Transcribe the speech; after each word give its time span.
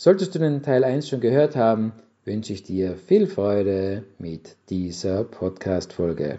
Solltest 0.00 0.32
du 0.32 0.38
den 0.38 0.62
Teil 0.62 0.84
1 0.84 1.08
schon 1.08 1.20
gehört 1.20 1.56
haben, 1.56 1.92
wünsche 2.24 2.52
ich 2.52 2.62
dir 2.62 2.96
viel 2.96 3.26
Freude 3.26 4.04
mit 4.18 4.56
dieser 4.70 5.24
Podcast-Folge. 5.24 6.38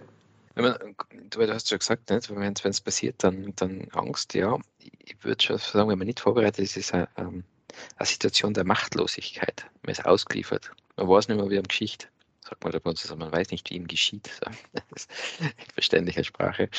Du 0.56 1.42
hast 1.46 1.68
schon 1.68 1.80
gesagt, 1.80 2.10
wenn 2.10 2.54
es 2.64 2.80
passiert, 2.80 3.22
dann, 3.22 3.52
dann 3.58 3.90
Angst, 3.92 4.34
ja. 4.34 4.58
Ich 5.04 5.22
würde 5.26 5.44
schon 5.44 5.58
sagen, 5.58 5.90
wenn 5.90 5.98
man 5.98 6.08
nicht 6.08 6.22
vorbereitet 6.22 6.60
ist, 6.60 6.78
ist 6.78 6.94
eine, 6.94 7.10
ähm, 7.18 7.44
eine 7.98 8.06
Situation 8.06 8.54
der 8.54 8.64
Machtlosigkeit. 8.64 9.66
Man 9.84 9.92
ist 9.92 10.06
ausgeliefert. 10.06 10.72
Man 10.96 11.10
weiß 11.10 11.28
nicht 11.28 11.36
mehr, 11.36 11.50
wie 11.50 11.58
am 11.58 11.68
Geschichte. 11.68 12.08
Sagt 12.40 12.64
man 12.64 12.72
da 12.72 12.80
bei 12.80 12.92
uns, 12.92 13.02
also 13.02 13.18
man 13.18 13.30
weiß 13.30 13.52
nicht, 13.52 13.70
wie 13.70 13.76
ihm 13.76 13.88
geschieht. 13.88 14.30
In 14.72 14.82
verständlicher 15.74 16.24
Sprache. 16.24 16.70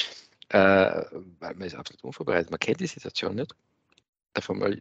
Äh, 0.48 1.04
weil 1.40 1.54
man 1.56 1.60
ist 1.60 1.74
absolut 1.74 2.02
unvorbereitet. 2.04 2.50
Man 2.50 2.58
kennt 2.58 2.80
die 2.80 2.86
Situation 2.86 3.34
nicht. 3.34 3.54
Davon 4.32 4.60
mal 4.60 4.80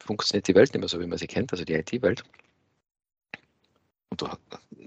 funktioniert 0.00 0.48
die 0.48 0.54
Welt 0.54 0.72
nicht 0.72 0.80
mehr 0.80 0.88
so, 0.88 1.00
wie 1.00 1.06
man 1.06 1.18
sie 1.18 1.26
kennt, 1.26 1.52
also 1.52 1.64
die 1.64 1.74
IT-Welt. 1.74 2.24
Und 4.10 4.22
du, 4.22 4.28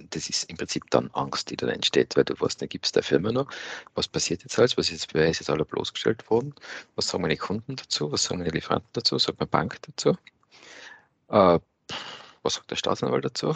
das 0.09 0.29
ist 0.29 0.49
im 0.49 0.57
Prinzip 0.57 0.89
dann 0.89 1.09
Angst, 1.13 1.49
die 1.49 1.57
dann 1.57 1.69
entsteht, 1.69 2.15
weil 2.15 2.23
du 2.23 2.39
weißt, 2.39 2.61
dann 2.61 2.69
gibt 2.69 2.85
es 2.85 2.91
der 2.91 3.03
Firma 3.03 3.31
noch, 3.31 3.49
was 3.95 4.07
passiert 4.07 4.43
jetzt 4.43 4.57
alles, 4.57 4.77
was 4.77 4.89
ist 4.91 5.13
wer 5.13 5.29
ist 5.29 5.39
jetzt 5.39 5.49
alle 5.49 5.65
bloßgestellt 5.65 6.29
worden, 6.29 6.55
was 6.95 7.07
sagen 7.07 7.21
meine 7.23 7.37
Kunden 7.37 7.75
dazu, 7.75 8.11
was 8.11 8.23
sagen 8.23 8.39
meine 8.39 8.51
Lieferanten 8.51 8.89
dazu, 8.93 9.15
was 9.15 9.23
sagt 9.23 9.39
meine 9.39 9.49
Bank 9.49 9.77
dazu, 9.81 10.17
äh, 11.29 11.59
was 12.43 12.53
sagt 12.53 12.71
der 12.71 12.77
Staatsanwalt 12.77 13.25
dazu. 13.25 13.49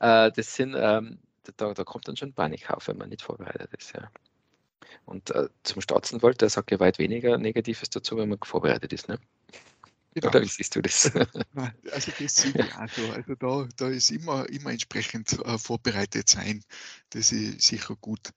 äh, 0.00 0.32
das 0.32 0.54
sind, 0.54 0.74
ähm, 0.76 1.18
da, 1.56 1.72
da, 1.72 1.84
kommt 1.84 2.08
dann 2.08 2.16
schon 2.16 2.32
Panik 2.32 2.68
auf, 2.70 2.88
wenn 2.88 2.98
man 2.98 3.10
nicht 3.10 3.22
vorbereitet 3.22 3.72
ist. 3.74 3.94
Ja. 3.94 4.10
Und 5.04 5.30
äh, 5.30 5.48
zum 5.62 5.80
Staatsanwalt, 5.80 6.40
der 6.40 6.50
sagt 6.50 6.70
ja 6.70 6.80
weit 6.80 6.98
weniger 6.98 7.38
Negatives 7.38 7.90
dazu, 7.90 8.16
wenn 8.16 8.28
man 8.28 8.38
vorbereitet 8.42 8.92
ist. 8.92 9.08
Ne? 9.08 9.18
Genau. 10.14 10.28
Oder 10.28 10.42
wie 10.42 10.48
siehst 10.48 10.74
du 10.74 10.82
das? 10.82 11.12
Also 11.92 12.12
das 12.18 12.36
sehe 12.36 12.52
ich 12.52 12.74
auch 12.74 12.88
so. 12.88 13.12
Also 13.12 13.34
da, 13.36 13.68
da 13.76 13.88
ist 13.88 14.10
immer, 14.10 14.48
immer 14.48 14.70
entsprechend 14.70 15.32
äh, 15.44 15.58
vorbereitet 15.58 16.28
sein. 16.28 16.64
Das 17.10 17.30
ist 17.30 17.62
sicher 17.62 17.96
gut. 18.00 18.28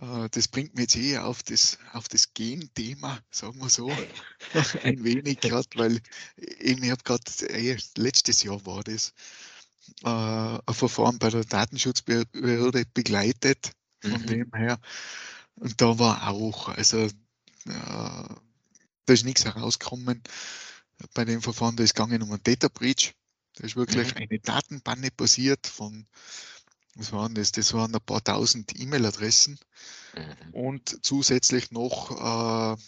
Äh, 0.00 0.28
das 0.30 0.48
bringt 0.48 0.74
mich 0.74 0.82
jetzt 0.82 0.96
eher 0.96 1.26
auf 1.26 1.42
das, 1.42 1.78
auf 1.92 2.08
das 2.08 2.34
Gen-Thema, 2.34 3.20
sagen 3.30 3.58
wir 3.58 3.68
so, 3.68 3.90
ein 4.82 5.04
wenig 5.04 5.40
gerade, 5.40 5.68
weil 5.76 6.00
eben, 6.36 6.82
ich 6.82 6.90
habe 6.90 7.02
gerade, 7.04 7.22
äh, 7.50 7.76
letztes 7.96 8.42
Jahr 8.42 8.64
war 8.66 8.82
das, 8.82 9.14
äh, 10.02 10.08
ein 10.08 10.74
Verfahren 10.74 11.18
bei 11.18 11.30
der 11.30 11.44
Datenschutzbehörde 11.44 12.84
begleitet. 12.94 13.72
Von 14.00 14.22
mhm. 14.22 14.26
dem 14.26 14.52
her 14.54 14.80
und 15.56 15.80
da 15.80 15.98
war 15.98 16.28
auch, 16.28 16.68
also 16.68 16.98
äh, 16.98 17.10
da 17.66 19.12
ist 19.12 19.24
nichts 19.24 19.44
herausgekommen 19.44 20.22
bei 21.14 21.24
dem 21.24 21.42
Verfahren, 21.42 21.76
da 21.76 21.84
ist 21.84 21.94
gegangen 21.94 22.22
um 22.22 22.30
einen 22.30 22.42
Data 22.42 22.68
Breach. 22.68 23.14
Da 23.54 23.64
ist 23.64 23.76
wirklich 23.76 24.14
mhm. 24.14 24.22
eine 24.22 24.38
Datenbanne 24.38 25.10
passiert 25.10 25.66
von, 25.66 26.06
was 26.94 27.12
waren 27.12 27.34
das? 27.34 27.52
Das 27.52 27.74
waren 27.74 27.94
ein 27.94 28.00
paar 28.00 28.22
tausend 28.22 28.78
E-Mail-Adressen 28.78 29.58
mhm. 30.14 30.54
und 30.54 31.04
zusätzlich 31.04 31.70
noch 31.70 32.76
äh, 32.76 32.82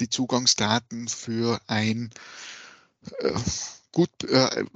die 0.00 0.08
Zugangsdaten 0.08 1.08
für 1.08 1.60
ein 1.66 2.10
äh, 3.20 3.32
gut, 3.94 4.10
äh, 4.24 4.60
äh 4.60 4.66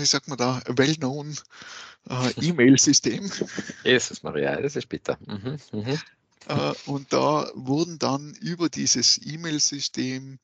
wie 0.00 0.06
sagt 0.06 0.26
man 0.26 0.38
da, 0.38 0.60
well-known 0.66 1.36
äh, 2.08 2.30
E-Mail-System. 2.40 3.30
Jesus 3.84 4.22
Maria, 4.22 4.60
das 4.60 4.74
ist 4.74 4.88
bitter. 4.88 5.18
Mhm. 5.26 5.58
Mhm. 5.72 5.98
Äh, 6.48 6.72
und 6.86 7.12
da 7.12 7.50
wurden 7.54 7.98
dann 7.98 8.34
über 8.40 8.68
dieses 8.68 9.20
E-Mail-System 9.24 10.38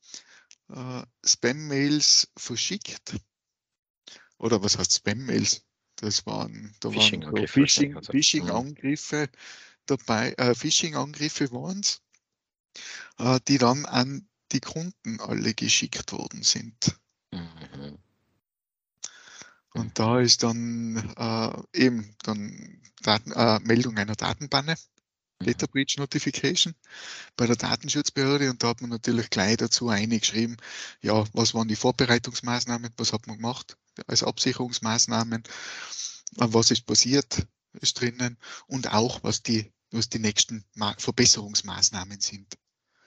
äh, 0.69 1.01
Spam-Mails 1.25 2.29
verschickt. 2.37 3.15
Oder 4.37 4.63
was 4.63 4.77
heißt 4.77 4.93
Spam-Mails? 4.93 5.65
Das 5.97 6.25
waren, 6.25 6.73
da 6.79 6.89
waren 6.89 7.01
Phishing-Angriffe 7.01 7.59
so 7.59 7.65
Phishing, 7.65 8.01
Phishing 8.03 8.45
mhm. 8.45 9.27
dabei, 9.85 10.33
äh, 10.37 10.55
Phishing-Angriffe 10.55 11.51
waren 11.51 11.81
es, 11.81 12.01
äh, 13.17 13.39
die 13.49 13.57
dann 13.57 13.85
an 13.85 14.25
die 14.53 14.61
Kunden 14.61 15.19
alle 15.19 15.53
geschickt 15.53 16.13
worden 16.13 16.43
sind. 16.43 16.95
Und 19.73 19.99
da 19.99 20.19
ist 20.19 20.43
dann 20.43 20.97
äh, 21.17 21.79
eben 21.79 22.15
dann 22.23 22.81
Daten, 23.01 23.31
äh, 23.31 23.59
Meldung 23.59 23.97
einer 23.97 24.15
Datenbanne, 24.15 24.75
mhm. 25.39 25.45
Data 25.45 25.67
Breach 25.67 25.97
Notification 25.97 26.73
bei 27.37 27.45
der 27.45 27.55
Datenschutzbehörde 27.55 28.49
und 28.49 28.63
da 28.63 28.69
hat 28.69 28.81
man 28.81 28.89
natürlich 28.89 29.29
gleich 29.29 29.57
dazu 29.57 29.89
eingeschrieben, 29.89 30.57
ja, 31.01 31.23
was 31.33 31.53
waren 31.53 31.67
die 31.67 31.75
Vorbereitungsmaßnahmen, 31.75 32.91
was 32.97 33.13
hat 33.13 33.27
man 33.27 33.37
gemacht 33.37 33.77
als 34.07 34.23
Absicherungsmaßnahmen, 34.23 35.43
äh, 35.43 35.47
was 36.37 36.71
ist 36.71 36.85
passiert, 36.85 37.47
ist 37.73 38.01
drinnen 38.01 38.37
und 38.67 38.91
auch, 38.91 39.23
was 39.23 39.43
die, 39.43 39.71
was 39.91 40.09
die 40.09 40.19
nächsten 40.19 40.65
Verbesserungsmaßnahmen 40.97 42.19
sind. 42.19 42.57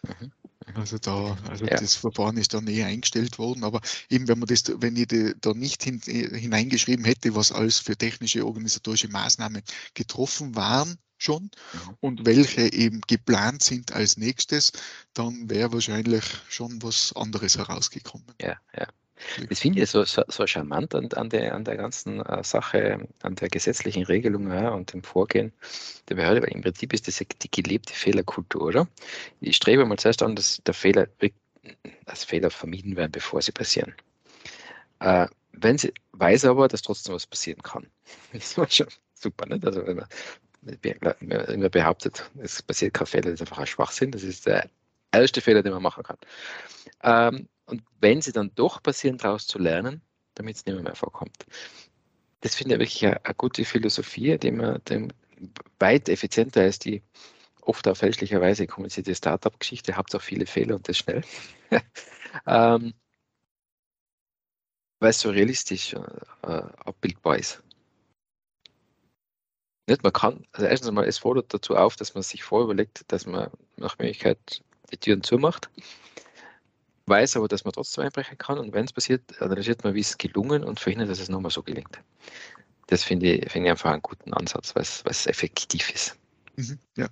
Mhm. 0.02 0.32
Also 0.74 0.98
da, 0.98 1.36
also 1.48 1.64
ja. 1.64 1.76
das 1.76 1.94
Verfahren 1.94 2.36
ist 2.36 2.54
dann 2.54 2.66
eher 2.66 2.86
eingestellt 2.86 3.38
worden, 3.38 3.64
aber 3.64 3.80
eben 4.08 4.28
wenn 4.28 4.38
man 4.38 4.48
das, 4.48 4.64
wenn 4.76 4.96
ich 4.96 5.08
da 5.40 5.54
nicht 5.54 5.82
hin, 5.82 6.00
hineingeschrieben 6.00 7.04
hätte, 7.04 7.34
was 7.34 7.52
alles 7.52 7.78
für 7.78 7.96
technische 7.96 8.46
organisatorische 8.46 9.08
Maßnahmen 9.08 9.62
getroffen 9.94 10.54
waren 10.54 10.98
schon 11.18 11.44
mhm. 11.44 11.96
und 12.00 12.26
welche 12.26 12.72
eben 12.72 13.00
geplant 13.06 13.62
sind 13.62 13.92
als 13.92 14.16
nächstes, 14.16 14.72
dann 15.14 15.48
wäre 15.48 15.72
wahrscheinlich 15.72 16.24
schon 16.48 16.82
was 16.82 17.12
anderes 17.14 17.56
herausgekommen. 17.56 18.26
Ja, 18.40 18.56
ja. 18.76 18.86
Das 19.48 19.60
finde 19.60 19.82
ich 19.82 19.90
so, 19.90 20.04
so, 20.04 20.22
so 20.28 20.46
charmant 20.46 20.94
an, 20.94 21.08
an, 21.12 21.28
der, 21.30 21.54
an 21.54 21.64
der 21.64 21.76
ganzen 21.76 22.20
äh, 22.20 22.42
Sache, 22.42 23.06
an 23.22 23.34
der 23.34 23.48
gesetzlichen 23.48 24.04
Regelung 24.04 24.50
ja, 24.50 24.70
und 24.70 24.92
dem 24.92 25.02
Vorgehen 25.02 25.52
der 26.08 26.16
Behörde, 26.16 26.42
weil 26.42 26.52
im 26.52 26.62
Prinzip 26.62 26.92
ist 26.92 27.08
das 27.08 27.18
die 27.18 27.50
gelebte 27.50 27.92
Fehlerkultur, 27.92 28.62
oder? 28.62 28.88
Ich 29.40 29.56
strebe 29.56 29.84
mal 29.84 29.98
zuerst 29.98 30.22
an, 30.22 30.36
dass 30.36 30.62
der 30.64 30.74
Fehler, 30.74 31.08
dass 32.06 32.24
Fehler 32.24 32.50
vermieden 32.50 32.96
werden, 32.96 33.12
bevor 33.12 33.42
sie 33.42 33.52
passieren. 33.52 33.94
Äh, 35.00 35.26
wenn 35.52 35.78
sie 35.78 35.92
weiß 36.12 36.44
aber, 36.46 36.68
dass 36.68 36.82
trotzdem 36.82 37.14
was 37.14 37.26
passieren 37.26 37.62
kann. 37.62 37.86
Das 38.32 38.56
ist 38.56 38.74
schon 38.74 38.86
super, 39.14 39.46
nicht? 39.46 39.64
Also 39.64 39.86
wenn 39.86 39.96
man, 39.96 40.06
man 41.60 41.70
behauptet, 41.70 42.30
es 42.40 42.62
passiert 42.62 42.94
kein 42.94 43.06
Fehler, 43.06 43.30
das 43.30 43.34
ist 43.34 43.40
einfach 43.42 43.58
ein 43.58 43.66
Schwachsinn, 43.66 44.10
das 44.10 44.22
ist 44.22 44.46
der 44.46 44.68
erste 45.12 45.40
Fehler, 45.40 45.62
den 45.62 45.72
man 45.72 45.82
machen 45.82 46.02
kann. 46.02 46.16
Ähm, 47.02 47.48
und 47.66 47.82
wenn 48.00 48.20
sie 48.20 48.32
dann 48.32 48.54
doch 48.54 48.82
passieren, 48.82 49.18
daraus 49.18 49.46
zu 49.46 49.58
lernen, 49.58 50.02
damit 50.34 50.56
es 50.56 50.66
nicht 50.66 50.74
mehr, 50.74 50.82
mehr 50.82 50.94
vorkommt. 50.94 51.46
Das 52.40 52.54
finde 52.54 52.74
ich 52.74 52.80
wirklich 52.80 53.06
eine, 53.06 53.24
eine 53.24 53.34
gute 53.34 53.64
Philosophie, 53.64 54.38
die 54.38 54.50
man 54.50 54.82
dem 54.84 55.08
weit 55.78 56.08
effizienter 56.08 56.66
ist, 56.66 56.84
die 56.84 57.02
oft 57.60 57.86
auch 57.86 57.96
fälschlicherweise 57.96 58.66
kommunizierte 58.66 59.14
Startup-Geschichte, 59.14 59.96
habt 59.96 60.14
auch 60.14 60.22
viele 60.22 60.46
Fehler 60.46 60.76
und 60.76 60.88
das 60.88 60.98
schnell. 60.98 61.22
ähm, 62.46 62.94
weil 64.98 65.10
es 65.10 65.20
so 65.20 65.30
realistisch 65.30 65.94
äh, 65.94 66.46
abbildbar 66.46 67.38
ist. 67.38 67.62
Nicht, 69.88 70.04
man 70.04 70.12
kann, 70.12 70.46
also 70.52 70.66
erstens 70.66 70.88
einmal, 70.88 71.06
es 71.06 71.18
fordert 71.18 71.52
dazu 71.52 71.76
auf, 71.76 71.96
dass 71.96 72.14
man 72.14 72.22
sich 72.22 72.44
vorüberlegt, 72.44 73.04
dass 73.08 73.26
man 73.26 73.50
nach 73.76 73.98
Möglichkeit 73.98 74.62
die 74.92 74.96
Türen 74.96 75.22
zumacht 75.22 75.70
weiß 77.12 77.36
aber, 77.36 77.46
dass 77.46 77.64
man 77.64 77.74
trotzdem 77.74 78.04
einbrechen 78.04 78.38
kann 78.38 78.58
und 78.58 78.72
wenn 78.72 78.86
es 78.86 78.92
passiert, 78.92 79.40
analysiert 79.42 79.84
man, 79.84 79.94
wie 79.94 80.00
es 80.00 80.16
gelungen 80.16 80.64
und 80.64 80.80
verhindert, 80.80 81.10
dass 81.10 81.20
es 81.20 81.28
nochmal 81.28 81.50
so 81.50 81.62
gelingt. 81.62 82.00
Das 82.86 83.04
finde 83.04 83.26
ich, 83.26 83.52
find 83.52 83.66
ich 83.66 83.70
einfach 83.70 83.92
einen 83.92 84.00
guten 84.00 84.32
Ansatz, 84.32 84.74
weil 84.74 84.82
es 84.82 85.26
effektiv 85.26 85.90
ist. 85.90 86.16
Mhm, 86.56 86.78
ja, 86.96 87.08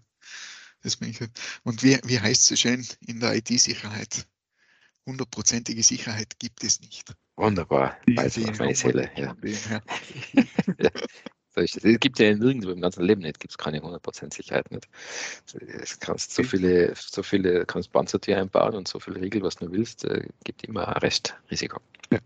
das 0.82 0.96
bin 0.96 1.10
ich. 1.10 1.20
Und 1.64 1.82
wie, 1.82 1.98
wie 2.04 2.18
heißt 2.18 2.40
es 2.40 2.46
so 2.46 2.56
schön 2.56 2.86
in 3.06 3.20
der 3.20 3.34
IT-Sicherheit? 3.36 4.26
Hundertprozentige 5.06 5.82
Sicherheit 5.82 6.38
gibt 6.38 6.64
es 6.64 6.80
nicht. 6.80 7.14
Wunderbar. 7.36 7.96
Also 8.16 8.40
meine 8.40 8.74
Seele. 8.74 9.10
Ja. 9.16 9.34
ja. 10.78 10.90
Es 11.54 11.76
gibt 12.00 12.18
ja 12.18 12.34
nirgendwo 12.34 12.70
im 12.70 12.80
ganzen 12.80 13.04
Leben 13.04 13.22
nicht, 13.22 13.40
gibt 13.40 13.52
es 13.52 13.58
keine 13.58 13.80
100% 13.80 14.32
Sicherheit 14.32 14.70
nicht. 14.70 14.88
Es 15.82 15.98
kannst 15.98 16.34
so 16.34 16.42
viele, 16.42 16.94
so 16.96 17.22
viele 17.22 17.66
kannst 17.66 17.92
Panzertür 17.92 18.38
einbauen 18.38 18.74
und 18.76 18.86
so 18.86 19.00
viele 19.00 19.20
Regeln, 19.20 19.42
was 19.42 19.56
du 19.56 19.70
willst, 19.70 20.04
äh, 20.04 20.26
gibt 20.44 20.64
immer 20.64 20.88
ein 20.88 20.98
Restrisiko. 20.98 21.80
Ja. 22.12 22.18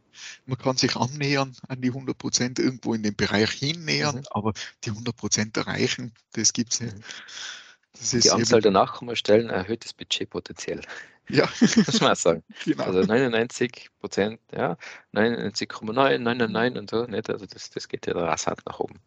Man 0.47 0.59
kann 0.59 0.77
sich 0.77 0.97
annähern 0.97 1.57
an 1.69 1.81
die 1.81 1.93
100% 1.93 2.61
irgendwo 2.61 2.95
in 2.95 3.03
den 3.03 3.17
Bereich 3.17 3.51
hinnähern, 3.51 4.17
mhm. 4.17 4.25
aber 4.31 4.53
die 4.85 4.91
100% 4.91 5.59
erreichen, 5.59 6.13
das 6.33 6.53
gibt 6.53 6.75
es 6.75 6.81
nicht. 6.81 6.97
Mhm. 6.97 8.21
die 8.21 8.31
Anzahl 8.31 8.61
der 8.61 8.73
Nachkommastellen 8.73 9.51
erhöht 9.51 9.85
das 9.85 9.95
Budget 9.95 10.31
potenziell. 10.31 10.81
Ja. 11.29 11.49
Muss 11.61 12.01
man 12.01 12.13
auch 12.13 12.17
sagen. 12.17 12.43
Genau. 12.65 12.85
Also 12.85 13.01
99 13.01 13.89
Prozent, 14.01 14.41
ja, 14.53 14.77
99,9, 15.15 16.19
99 16.19 16.79
und 16.79 16.91
so, 16.91 17.07
nicht? 17.07 17.31
Also 17.31 17.47
das, 17.47 17.71
das 17.71 17.89
geht 17.89 18.07
ja 18.07 18.15
rasant 18.15 18.61
nach 18.67 18.79
oben. 18.81 19.01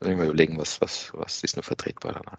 Muss 0.00 0.10
ich 0.10 0.16
mal 0.16 0.26
überlegen, 0.26 0.58
was, 0.58 0.80
was, 0.80 1.10
was 1.14 1.42
ist 1.42 1.56
noch 1.56 1.64
vertretbar 1.64 2.12
danach. 2.12 2.38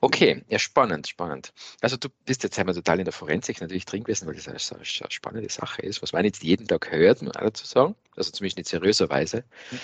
Okay, 0.00 0.44
ja, 0.48 0.58
spannend, 0.58 1.08
spannend. 1.08 1.52
Also 1.80 1.96
du 1.96 2.08
bist 2.24 2.42
jetzt 2.42 2.58
einmal 2.58 2.74
total 2.74 2.98
in 2.98 3.04
der 3.04 3.12
Forensik 3.12 3.60
natürlich 3.60 3.84
drin 3.84 4.04
gewesen, 4.04 4.26
weil 4.26 4.34
das 4.34 4.48
eine, 4.48 4.58
eine 4.76 5.10
spannende 5.10 5.50
Sache 5.50 5.82
ist, 5.82 6.02
was 6.02 6.12
man 6.12 6.22
nicht 6.22 6.42
jeden 6.42 6.66
Tag 6.66 6.90
hört, 6.90 7.22
muss 7.22 7.34
man 7.34 7.44
dazu 7.44 7.66
sagen. 7.66 7.94
Also 8.16 8.30
zumindest 8.30 8.58
nicht 8.58 8.68
seriöserweise. 8.68 9.44
Mhm. 9.70 9.78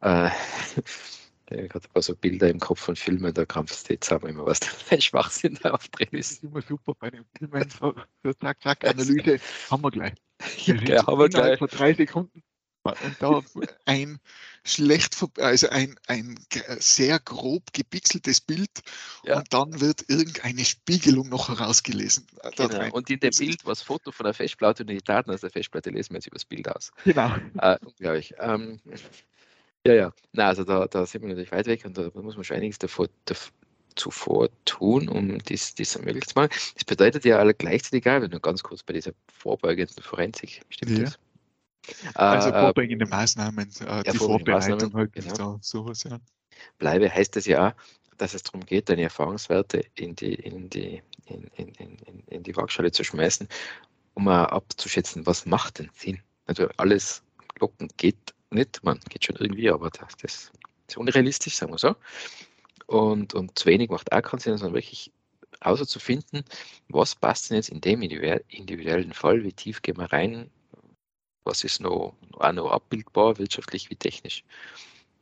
Äh, 0.00 0.30
ich 1.50 1.74
hatte 1.74 1.88
ein 1.88 1.92
paar 1.92 2.02
so 2.02 2.14
Bilder 2.14 2.48
im 2.48 2.60
Kopf 2.60 2.80
von 2.80 2.96
Filmen, 2.96 3.32
da 3.32 3.44
krampfst 3.44 3.88
du 3.88 3.94
jetzt 3.94 4.10
aber 4.12 4.28
immer, 4.28 4.46
was 4.46 4.60
da 4.60 4.66
für 4.66 4.94
ein 4.94 5.00
Schwachsinn 5.00 5.58
da 5.62 5.72
aufdrehen 5.72 6.12
ist. 6.12 6.30
Das 6.30 6.38
ist 6.38 6.44
immer 6.44 6.62
super 6.62 6.94
bei 6.98 7.10
den 7.10 7.24
Filmen, 7.38 7.68
so, 7.70 7.94
so 8.22 8.32
zack, 8.34 8.62
zack, 8.62 8.84
Analyse, 8.84 9.38
haben 9.70 9.82
wir 9.82 9.90
gleich. 9.90 10.14
Ja, 10.66 11.06
haben 11.06 11.18
wir 11.18 11.28
gleich. 11.28 11.58
Vor 11.58 11.68
drei 11.68 11.94
Sekunden 11.94 12.32
und 12.36 12.44
da 13.18 13.42
ein 13.86 14.18
schlecht, 14.64 15.16
also 15.38 15.68
ein, 15.68 15.94
ein 16.06 16.38
sehr 16.78 17.18
grob 17.18 17.72
gepixeltes 17.72 18.40
Bild 18.40 18.70
ja. 19.24 19.38
und 19.38 19.52
dann 19.52 19.80
wird 19.80 20.04
irgendeine 20.08 20.64
Spiegelung 20.64 21.28
noch 21.28 21.48
herausgelesen. 21.48 22.26
Genau. 22.56 22.90
Und 22.92 23.10
in 23.10 23.20
dem 23.20 23.32
Bild 23.36 23.64
war 23.64 23.72
das 23.72 23.82
Foto 23.82 24.10
von 24.10 24.24
der 24.24 24.34
Festplatte 24.34 24.82
und 24.82 24.88
die 24.88 24.98
Daten 24.98 25.30
aus 25.30 25.42
der 25.42 25.50
Festplatte 25.50 25.90
lesen 25.90 26.12
wir 26.12 26.18
jetzt 26.18 26.26
über 26.26 26.36
das 26.36 26.44
Bild 26.44 26.68
aus. 26.68 26.92
Genau. 27.04 27.34
Äh, 27.58 27.76
unglaublich. 27.84 28.34
Ähm, 28.38 28.80
ja, 29.86 29.94
ja. 29.94 30.12
Na, 30.32 30.48
also 30.48 30.64
da, 30.64 30.86
da 30.86 31.04
sind 31.04 31.22
wir 31.22 31.28
natürlich 31.28 31.52
weit 31.52 31.66
weg 31.66 31.84
und 31.84 31.98
da 31.98 32.10
muss 32.14 32.36
man 32.36 32.44
schon 32.44 32.56
einiges 32.56 32.78
davor, 32.78 33.08
zuvor 33.96 34.48
tun, 34.64 35.08
um 35.08 35.38
dies, 35.38 35.74
dies 35.74 35.98
möglich 35.98 36.26
zu 36.26 36.34
machen. 36.36 36.50
Das 36.74 36.84
bedeutet 36.84 37.24
ja 37.24 37.38
alle 37.38 37.54
gleichzeitig, 37.54 38.04
wenn 38.06 38.30
du 38.30 38.40
ganz 38.40 38.62
kurz 38.62 38.82
bei 38.82 38.94
dieser 38.94 39.12
vorbeugenden 39.32 40.02
Forensik, 40.02 40.62
stimmt 40.70 40.98
ja. 40.98 41.04
das? 41.04 41.18
Also 42.14 42.50
äh, 42.50 42.60
vorbeugende 42.60 43.06
Maßnahmen, 43.06 43.68
äh, 43.86 44.02
die 44.04 44.16
Vorbereitung 44.16 44.92
halt, 44.94 45.12
genau. 45.12 45.58
sowas, 45.60 46.04
ja. 46.04 46.18
Bleibe 46.78 47.12
heißt 47.12 47.36
es 47.36 47.46
ja 47.46 47.68
auch, 47.68 47.72
dass 48.16 48.34
es 48.34 48.42
darum 48.42 48.64
geht, 48.64 48.88
deine 48.88 49.02
Erfahrungswerte 49.02 49.84
in 49.94 50.14
die, 50.14 50.34
in 50.34 50.70
die, 50.70 51.02
in, 51.26 51.44
in, 51.56 51.74
in, 51.74 52.20
in 52.28 52.42
die 52.42 52.56
Waagschale 52.56 52.92
zu 52.92 53.04
schmeißen, 53.04 53.48
um 54.14 54.28
abzuschätzen, 54.28 55.26
was 55.26 55.46
macht 55.46 55.78
denn 55.78 55.90
Sinn. 55.94 56.20
Also 56.46 56.68
alles 56.76 57.22
locken 57.58 57.88
geht 57.96 58.34
nicht, 58.50 58.82
man 58.84 59.00
geht 59.08 59.24
schon 59.24 59.36
irgendwie, 59.36 59.70
aber 59.70 59.90
das, 59.90 60.16
das 60.20 60.52
ist 60.88 60.96
unrealistisch, 60.96 61.56
sagen 61.56 61.72
wir 61.72 61.78
so. 61.78 61.96
Und, 62.86 63.34
und 63.34 63.58
zu 63.58 63.66
wenig 63.66 63.90
macht 63.90 64.12
auch 64.12 64.22
keinen 64.22 64.40
Sinn, 64.40 64.56
sondern 64.58 64.74
wirklich 64.74 65.12
außer 65.60 65.86
zu 65.86 65.98
finden, 65.98 66.44
was 66.88 67.14
passt 67.14 67.50
denn 67.50 67.56
jetzt 67.56 67.70
in 67.70 67.80
dem 67.80 68.02
individuellen 68.02 69.12
Fall, 69.12 69.42
wie 69.44 69.52
tief 69.52 69.82
gehen 69.82 69.96
wir 69.96 70.12
rein, 70.12 70.50
was 71.44 71.64
ist 71.64 71.80
noch, 71.80 72.14
auch 72.32 72.52
noch 72.52 72.70
abbildbar, 72.70 73.38
wirtschaftlich 73.38 73.90
wie 73.90 73.96
technisch. 73.96 74.44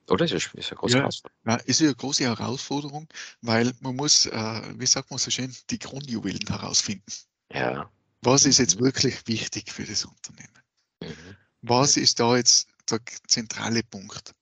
Oder 0.08 0.24
ist 0.24 0.32
ist 0.54 0.70
eine 0.70 0.78
große 0.78 0.98
ja, 0.98 1.08
ja, 1.46 1.54
ist 1.56 1.80
eine 1.80 1.94
große 1.94 2.24
Herausforderung, 2.24 3.08
weil 3.40 3.72
man 3.80 3.96
muss, 3.96 4.26
äh, 4.26 4.62
wie 4.76 4.86
sagt 4.86 5.10
man 5.10 5.18
so 5.18 5.30
schön, 5.30 5.54
die 5.70 5.78
Grundjuwelen 5.78 6.46
herausfinden. 6.48 7.12
Ja. 7.52 7.90
Was 8.22 8.44
ist 8.44 8.58
jetzt 8.58 8.78
mhm. 8.78 8.84
wirklich 8.84 9.26
wichtig 9.26 9.70
für 9.72 9.84
das 9.84 10.04
Unternehmen? 10.04 10.58
Mhm. 11.02 11.36
Was 11.62 11.96
ist 11.96 12.18
da 12.18 12.36
jetzt 12.36 12.68
der 12.90 13.00
zentrale 13.26 13.82
Punkt? 13.84 14.34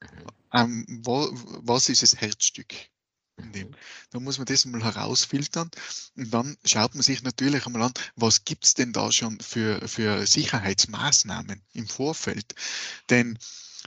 Mhm. 0.00 0.26
Ähm, 0.52 1.00
wo, 1.04 1.28
was 1.62 1.88
ist 1.88 2.02
das 2.02 2.16
Herzstück? 2.16 2.74
Nehmen. 3.40 3.76
Da 4.10 4.20
muss 4.20 4.38
man 4.38 4.46
das 4.46 4.64
mal 4.64 4.82
herausfiltern 4.82 5.70
und 6.16 6.34
dann 6.34 6.56
schaut 6.64 6.94
man 6.94 7.02
sich 7.02 7.22
natürlich 7.22 7.66
einmal 7.66 7.82
an, 7.82 7.92
was 8.16 8.44
gibt 8.44 8.64
es 8.64 8.74
denn 8.74 8.92
da 8.92 9.10
schon 9.12 9.40
für, 9.40 9.86
für 9.88 10.26
Sicherheitsmaßnahmen 10.26 11.62
im 11.72 11.88
Vorfeld. 11.88 12.54
Denn 13.08 13.38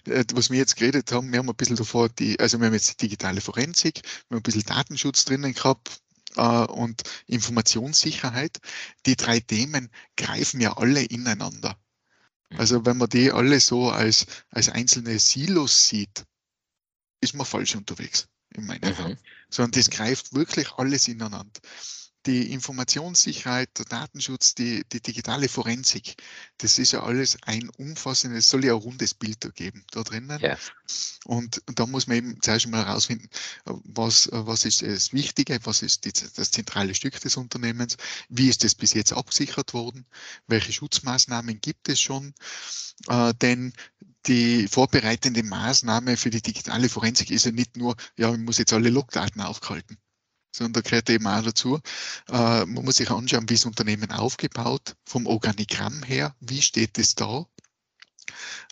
äh, 0.06 0.24
was 0.34 0.50
wir 0.50 0.58
jetzt 0.58 0.76
geredet 0.76 1.12
haben, 1.12 1.32
wir 1.32 1.40
haben 1.40 1.50
ein 1.50 1.56
bisschen 1.56 1.76
davor 1.76 2.10
die, 2.10 2.40
also 2.40 2.60
wir 2.60 2.68
haben 2.68 2.74
jetzt 2.74 2.92
die 2.94 3.08
digitale 3.08 3.42
Forensik, 3.42 4.02
wir 4.04 4.36
haben 4.36 4.40
ein 4.40 4.44
bisschen 4.44 4.64
Datenschutz 4.64 5.26
drinnen 5.26 5.54
gehabt, 5.54 6.02
äh, 6.36 6.66
und 6.66 7.04
Informationssicherheit. 7.28 8.60
Die 9.06 9.16
drei 9.16 9.40
Themen 9.40 9.90
greifen 10.18 10.62
ja 10.62 10.78
alle 10.78 11.04
ineinander. 11.04 11.78
Also 12.56 12.86
wenn 12.86 12.98
man 12.98 13.10
die 13.10 13.32
alle 13.32 13.60
so 13.60 13.90
als, 13.90 14.28
als 14.50 14.70
einzelne 14.70 15.18
Silos 15.20 15.88
sieht, 15.88 16.26
ist 17.22 17.34
man 17.34 17.46
falsch 17.46 17.76
unterwegs 17.76 18.28
in 18.56 18.66
meinen 18.66 18.94
mhm. 18.94 19.06
Augen, 19.06 19.18
sondern 19.50 19.72
das 19.72 19.90
greift 19.90 20.34
wirklich 20.34 20.72
alles 20.74 21.08
ineinander. 21.08 21.62
Die 22.26 22.54
Informationssicherheit, 22.54 23.78
der 23.78 23.86
Datenschutz, 23.86 24.56
die, 24.56 24.86
die 24.94 25.02
digitale 25.02 25.50
Forensik, 25.50 26.16
das 26.58 26.80
ist 26.80 26.94
ja 26.94 27.04
alles 27.04 27.38
ein 27.42 27.68
umfassendes, 27.78 28.50
soll 28.50 28.64
ja 28.64 28.74
ein 28.74 28.80
rundes 28.80 29.14
Bild 29.14 29.44
da 29.44 29.50
geben 29.50 29.84
da 29.92 30.04
drinnen. 30.04 30.40
Ja. 30.40 30.58
Und, 31.26 31.62
und 31.68 31.80
da 31.80 31.86
muss 31.86 32.08
man 32.08 32.16
eben 32.16 32.42
zuerst 32.42 32.68
mal 32.68 32.86
herausfinden, 32.86 33.28
was, 33.66 34.30
was 34.32 34.64
ist 34.64 34.84
das 34.84 35.12
Wichtige, 35.12 35.60
was 35.66 35.82
ist 35.82 36.06
die, 36.06 36.14
das 36.14 36.52
zentrale 36.52 36.96
Stück 36.96 37.20
des 37.20 37.36
Unternehmens, 37.36 37.98
wie 38.30 38.48
ist 38.48 38.64
das 38.64 38.74
bis 38.74 38.94
jetzt 38.94 39.12
abgesichert 39.12 39.74
worden, 39.74 40.06
welche 40.48 40.72
Schutzmaßnahmen 40.72 41.60
gibt 41.60 41.90
es 41.90 42.00
schon, 42.00 42.34
äh, 43.10 43.34
denn 43.42 43.74
die 44.28 44.68
vorbereitende 44.68 45.44
Maßnahme 45.44 46.18
für 46.18 46.30
die 46.30 46.42
digitale 46.42 46.90
Forensik 46.90 47.32
ist 47.32 47.46
ja 47.46 47.52
nicht 47.52 47.78
nur, 47.78 47.96
ja, 48.18 48.32
man 48.32 48.44
muss 48.44 48.58
jetzt 48.58 48.74
alle 48.74 48.90
Logdaten 48.90 49.42
aufhalten, 49.42 49.98
sondern 50.56 50.74
da 50.74 50.82
gehört 50.82 51.10
eben 51.10 51.28
auch 51.28 51.44
dazu, 51.44 51.80
äh, 52.30 52.66
man 52.66 52.86
muss 52.86 52.98
sich 52.98 53.10
anschauen, 53.12 53.50
wie 53.50 53.56
ist 53.56 53.66
das 53.66 53.70
Unternehmen 53.70 54.12
aufgebaut, 54.12 54.96
vom 55.06 55.28
Organigramm 55.28 56.04
her, 56.04 56.36
wie 56.40 56.62
steht 56.62 56.98
es 56.98 57.16
da, 57.16 57.46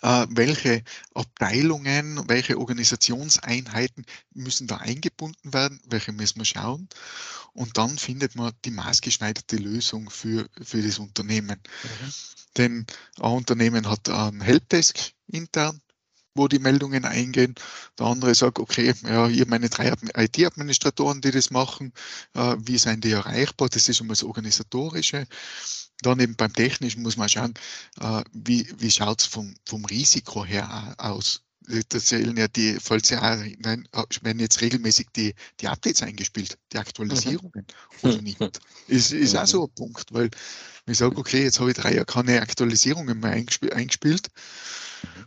welche 0.02 0.82
Abteilungen, 1.14 2.28
welche 2.28 2.58
Organisationseinheiten 2.58 4.04
müssen 4.34 4.66
da 4.66 4.78
eingebunden 4.78 5.52
werden, 5.52 5.80
welche 5.84 6.12
müssen 6.12 6.38
wir 6.38 6.44
schauen. 6.44 6.88
Und 7.52 7.76
dann 7.76 7.98
findet 7.98 8.34
man 8.34 8.52
die 8.64 8.70
maßgeschneiderte 8.70 9.56
Lösung 9.56 10.10
für, 10.10 10.48
für 10.62 10.82
das 10.82 10.98
Unternehmen. 10.98 11.60
Mhm. 11.82 12.12
Denn 12.56 12.86
ein 13.20 13.32
Unternehmen 13.32 13.88
hat 13.88 14.08
einen 14.08 14.40
Helpdesk 14.40 15.12
intern, 15.26 15.80
wo 16.34 16.48
die 16.48 16.58
Meldungen 16.58 17.04
eingehen. 17.04 17.54
Der 17.98 18.06
andere 18.06 18.34
sagt, 18.34 18.58
okay, 18.58 18.94
ja, 19.02 19.24
habe 19.28 19.46
meine 19.46 19.68
drei 19.68 19.92
IT-Administratoren, 20.16 21.20
die 21.20 21.30
das 21.30 21.50
machen. 21.50 21.92
Äh, 22.34 22.56
wie 22.58 22.78
sind 22.78 23.04
die 23.04 23.12
erreichbar? 23.12 23.68
Das 23.68 23.88
ist 23.88 23.96
schon 23.98 24.06
mal 24.06 24.14
das 24.14 24.24
Organisatorische. 24.24 25.26
Dann 26.02 26.20
eben 26.20 26.36
beim 26.36 26.52
Technischen 26.52 27.02
muss 27.02 27.16
man 27.16 27.28
schauen, 27.28 27.54
äh, 28.00 28.22
wie, 28.32 28.66
wie 28.78 28.90
schaut 28.90 29.20
es 29.20 29.26
vom, 29.26 29.54
vom 29.66 29.84
Risiko 29.84 30.44
her 30.44 30.94
aus. 30.98 31.42
Da 31.88 32.00
zählen 32.00 32.36
ja 32.36 32.48
die, 32.48 32.76
falls 32.80 33.10
ja, 33.10 33.36
nein, 33.58 33.88
werden 34.22 34.40
jetzt 34.40 34.60
regelmäßig 34.60 35.06
die, 35.14 35.32
die 35.60 35.68
Updates 35.68 36.02
eingespielt, 36.02 36.58
die 36.72 36.78
Aktualisierungen 36.78 37.66
mhm. 38.02 38.10
oder 38.10 38.20
nicht. 38.20 38.40
Ist, 38.88 39.12
ist 39.12 39.36
auch 39.36 39.46
so 39.46 39.64
ein 39.64 39.74
Punkt, 39.74 40.12
weil 40.12 40.28
ich 40.86 40.98
sage, 40.98 41.16
okay, 41.16 41.44
jetzt 41.44 41.60
habe 41.60 41.70
ich 41.70 41.76
drei 41.76 41.94
Jahre 41.94 42.04
keine 42.04 42.42
Aktualisierungen 42.42 43.20
mehr 43.20 43.30
eingespielt 43.30 44.28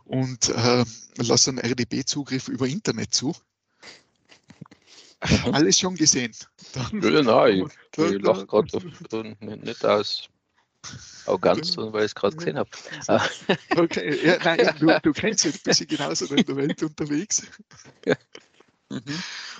und 0.03 0.49
äh, 0.49 0.83
lasse 1.17 1.51
einen 1.51 1.59
RDB-Zugriff 1.59 2.49
über 2.49 2.67
Internet 2.67 3.13
zu. 3.13 3.33
Mhm. 5.23 5.53
Alles 5.53 5.79
schon 5.79 5.95
gesehen. 5.95 6.35
Dann, 6.73 7.01
ja, 7.01 7.21
nein, 7.23 7.69
ich, 7.97 8.03
ich 8.03 8.21
lache 8.21 8.45
gerade 8.45 8.85
nicht 9.39 9.85
aus 9.85 10.27
Arroganz, 11.25 11.71
sondern 11.71 11.93
weil 11.93 12.05
ich 12.05 12.11
es 12.11 12.15
gerade 12.15 12.35
gesehen 12.35 12.57
habe. 12.57 12.69
Okay, 13.75 14.25
ja, 14.25 14.37
nein, 14.43 14.75
du, 14.79 14.99
du 15.01 15.13
kennst 15.13 15.45
jetzt 15.45 15.57
ein 15.57 15.63
bisschen 15.63 15.87
genauso 15.87 16.33
in 16.33 16.45
der 16.45 16.55
Welt 16.55 16.83
unterwegs. 16.83 17.43
Ja. 18.05 18.15
Mhm. 18.89 19.01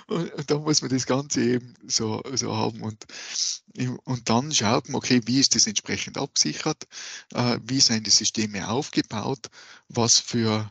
Und, 0.06 0.32
und 0.34 0.50
da 0.50 0.58
muss 0.58 0.82
man 0.82 0.90
das 0.90 1.04
Ganze 1.04 1.40
eben 1.42 1.74
so, 1.86 2.22
so 2.34 2.56
haben. 2.56 2.80
Und, 2.80 3.06
und 4.04 4.30
dann 4.30 4.52
schaut 4.52 4.88
man, 4.88 4.96
okay, 4.96 5.20
wie 5.24 5.40
ist 5.40 5.56
das 5.56 5.66
entsprechend 5.66 6.16
abgesichert? 6.16 6.86
Äh, 7.34 7.58
wie 7.64 7.80
sind 7.80 8.06
die 8.06 8.10
Systeme 8.10 8.68
aufgebaut? 8.68 9.48
Was 9.88 10.20
für 10.20 10.70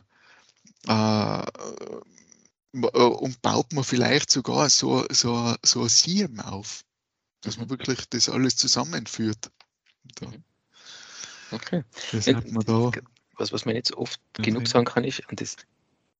äh, 0.86 1.42
und 2.72 3.42
baut 3.42 3.72
man 3.72 3.84
vielleicht 3.84 4.30
sogar 4.30 4.68
so, 4.68 5.06
so, 5.10 5.54
so 5.62 5.82
ein 5.82 5.88
SIEM 5.88 6.40
auf, 6.40 6.84
dass 7.40 7.56
man 7.56 7.66
mhm. 7.66 7.70
wirklich 7.70 8.08
das 8.10 8.28
alles 8.28 8.56
zusammenführt. 8.56 9.50
Da. 10.16 10.32
Okay. 11.50 11.82
Das 12.12 12.26
hat 12.26 12.50
man 12.50 12.64
da. 12.64 12.90
Was, 13.38 13.52
was 13.52 13.66
man 13.66 13.74
jetzt 13.74 13.92
oft 13.94 14.20
genug 14.34 14.66
sagen 14.66 14.86
kann, 14.86 15.04
ist, 15.04 15.28
und 15.28 15.40
das 15.40 15.56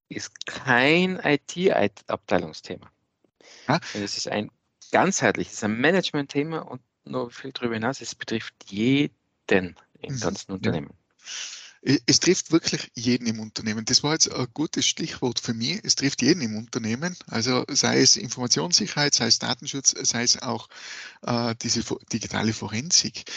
ist 0.07 0.45
kein 0.45 1.19
IT-Abteilungsthema. 1.23 2.91
Ah. 3.65 3.79
Es 3.93 4.17
ist 4.17 4.27
ein 4.27 4.51
ganzheitliches, 4.91 5.63
ein 5.63 5.79
Management-Thema 5.79 6.59
und 6.59 6.81
noch 7.05 7.31
viel 7.31 7.51
darüber 7.51 7.73
hinaus, 7.73 8.01
es 8.01 8.15
betrifft 8.15 8.53
jeden 8.67 9.75
im 9.99 10.13
mhm. 10.13 10.19
ganzen 10.19 10.51
Unternehmen. 10.51 10.93
Es 12.05 12.19
trifft 12.19 12.51
wirklich 12.51 12.91
jeden 12.95 13.27
im 13.27 13.39
Unternehmen. 13.39 13.85
Das 13.85 14.03
war 14.03 14.13
jetzt 14.13 14.31
ein 14.31 14.47
gutes 14.53 14.85
Stichwort 14.85 15.39
für 15.39 15.53
mich. 15.53 15.79
Es 15.83 15.95
trifft 15.95 16.21
jeden 16.21 16.41
im 16.41 16.57
Unternehmen. 16.57 17.15
Also 17.27 17.63
sei 17.69 18.01
es 18.01 18.17
Informationssicherheit, 18.17 19.13
sei 19.13 19.27
es 19.27 19.39
Datenschutz, 19.39 19.95
sei 20.01 20.23
es 20.23 20.41
auch 20.41 20.67
äh, 21.21 21.55
diese 21.61 21.83
digitale 22.11 22.51
Forensik. 22.51 23.31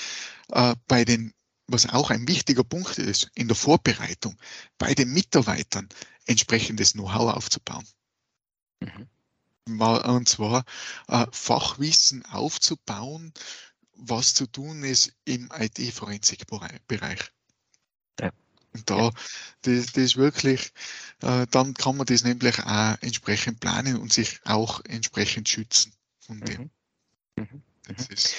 Äh, 0.49 0.75
bei 0.89 1.05
den, 1.05 1.33
was 1.73 1.89
auch 1.89 2.11
ein 2.11 2.27
wichtiger 2.27 2.65
Punkt 2.65 2.99
ist, 2.99 3.31
in 3.35 3.49
der 3.49 3.57
Vorbereitung, 3.57 4.37
bei 4.79 4.95
den 4.95 5.13
Mitarbeitern 5.13 5.89
entsprechendes 6.27 6.93
Know-how 6.93 7.35
aufzubauen. 7.35 7.87
Mhm. 8.81 9.09
Und 9.67 10.29
zwar 10.29 10.65
äh, 11.09 11.27
Fachwissen 11.31 12.25
aufzubauen, 12.27 13.33
was 13.93 14.35
zu 14.35 14.47
tun 14.47 14.83
ist 14.83 15.13
im 15.25 15.51
IT-Forensik-Bereich. 15.57 17.21
Ja. 18.19 18.33
Und 18.73 18.89
da, 18.89 19.11
das, 19.63 19.87
das 19.87 19.97
ist 19.97 20.17
wirklich, 20.17 20.73
äh, 21.23 21.47
dann 21.51 21.75
kann 21.75 21.97
man 21.97 22.07
das 22.07 22.25
nämlich 22.25 22.59
auch 22.61 22.97
entsprechend 23.01 23.61
planen 23.61 23.97
und 23.97 24.13
sich 24.13 24.41
auch 24.45 24.85
entsprechend 24.85 25.49
schützen 25.49 25.93
von 26.21 26.41
dem. 26.41 26.71
Mhm. 27.37 27.43
Mhm. 27.43 27.63
Das 27.87 28.09
mhm. 28.09 28.15
ist, 28.15 28.35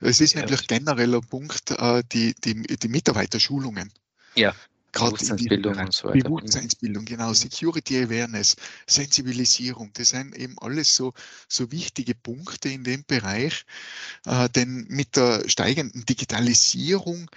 das 0.00 0.20
ist 0.20 0.34
ja, 0.34 0.40
nämlich 0.40 0.66
genereller 0.66 1.20
Punkt, 1.20 1.70
äh, 1.70 2.02
die, 2.12 2.34
die, 2.34 2.62
die 2.62 2.88
Mitarbeiterschulungen. 2.88 3.92
Ja. 4.34 4.54
Gerade 4.92 5.12
Bewusstseinsbildung 5.12 5.76
und 5.76 5.94
so 5.94 6.08
weiter. 6.08 6.24
Bewusstseinsbildung, 6.24 7.04
genau. 7.04 7.28
Mhm. 7.28 7.34
Security 7.34 8.02
Awareness, 8.02 8.56
Sensibilisierung, 8.86 9.92
das 9.92 10.08
sind 10.08 10.34
eben 10.36 10.58
alles 10.58 10.96
so, 10.96 11.12
so 11.48 11.70
wichtige 11.70 12.14
Punkte 12.14 12.70
in 12.70 12.82
dem 12.82 13.04
Bereich. 13.06 13.64
Äh, 14.26 14.48
denn 14.48 14.86
mit 14.88 15.16
der 15.16 15.48
steigenden 15.48 16.04
Digitalisierung 16.06 17.30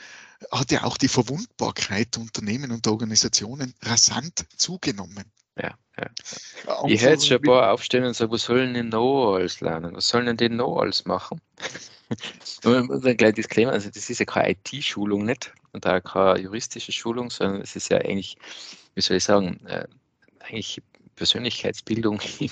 hat 0.52 0.72
ja 0.72 0.84
auch 0.84 0.98
die 0.98 1.08
Verwundbarkeit 1.08 2.16
der 2.16 2.24
Unternehmen 2.24 2.72
und 2.72 2.86
der 2.86 2.94
Organisationen 2.94 3.76
rasant 3.84 4.46
zugenommen. 4.58 5.26
Ja, 5.56 5.78
ja. 5.98 6.86
Ich 6.88 7.02
hätte 7.02 7.26
schon 7.26 7.38
ein 7.38 7.44
paar 7.44 7.72
aufstehen 7.72 8.04
und 8.04 8.16
sagen, 8.16 8.32
was 8.32 8.44
sollen 8.44 8.74
denn 8.74 8.90
noch 8.90 9.36
alles 9.36 9.62
lernen? 9.62 9.96
Was 9.96 10.08
sollen 10.08 10.26
denn 10.26 10.38
die 10.38 10.50
noch 10.50 10.78
alles 10.78 11.06
machen? 11.06 11.40
und 12.64 13.06
ein 13.06 13.18
kleines 13.18 13.36
Disclaimer, 13.36 13.72
also 13.72 13.90
das 13.90 14.10
ist 14.10 14.20
ja 14.20 14.26
keine 14.26 14.52
IT-Schulung 14.52 15.26
nicht 15.26 15.54
und 15.72 15.86
auch 15.88 16.04
keine 16.04 16.40
juristische 16.40 16.92
Schulung, 16.92 17.30
sondern 17.30 17.62
es 17.62 17.76
ist 17.76 17.90
ja 17.90 17.98
eigentlich, 17.98 18.38
wie 18.96 19.02
soll 19.02 19.18
ich 19.18 19.24
sagen, 19.24 19.66
äh, 19.66 19.88
eigentlich 20.40 20.82
Persönlichkeitsbildung 21.16 22.20
im, 22.40 22.50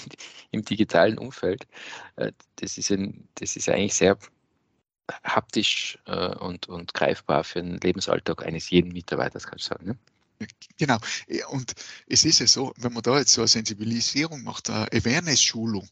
im 0.51 0.65
digitalen 0.65 1.17
Umfeld. 1.17 1.67
Äh, 2.15 2.31
das, 2.57 2.77
ist 2.77 2.91
ein, 2.91 3.27
das 3.35 3.55
ist 3.55 3.69
eigentlich 3.69 3.95
sehr 3.95 4.17
haptisch 5.23 5.99
äh, 6.05 6.35
und, 6.37 6.69
und 6.69 6.93
greifbar 6.93 7.43
für 7.43 7.61
den 7.61 7.77
Lebensalltag 7.77 8.45
eines 8.45 8.69
jeden 8.69 8.91
Mitarbeiters, 8.91 9.47
kann 9.47 9.57
ich 9.57 9.65
sagen. 9.65 9.85
Ne? 9.85 9.97
Genau. 10.77 10.97
Und 11.49 11.73
es 12.07 12.25
ist 12.25 12.39
ja 12.39 12.47
so, 12.47 12.73
wenn 12.77 12.93
man 12.93 13.03
da 13.03 13.17
jetzt 13.19 13.33
so 13.33 13.41
eine 13.41 13.47
Sensibilisierung 13.47 14.43
macht, 14.43 14.69
eine 14.69 14.91
Awareness-Schulung 14.91 15.89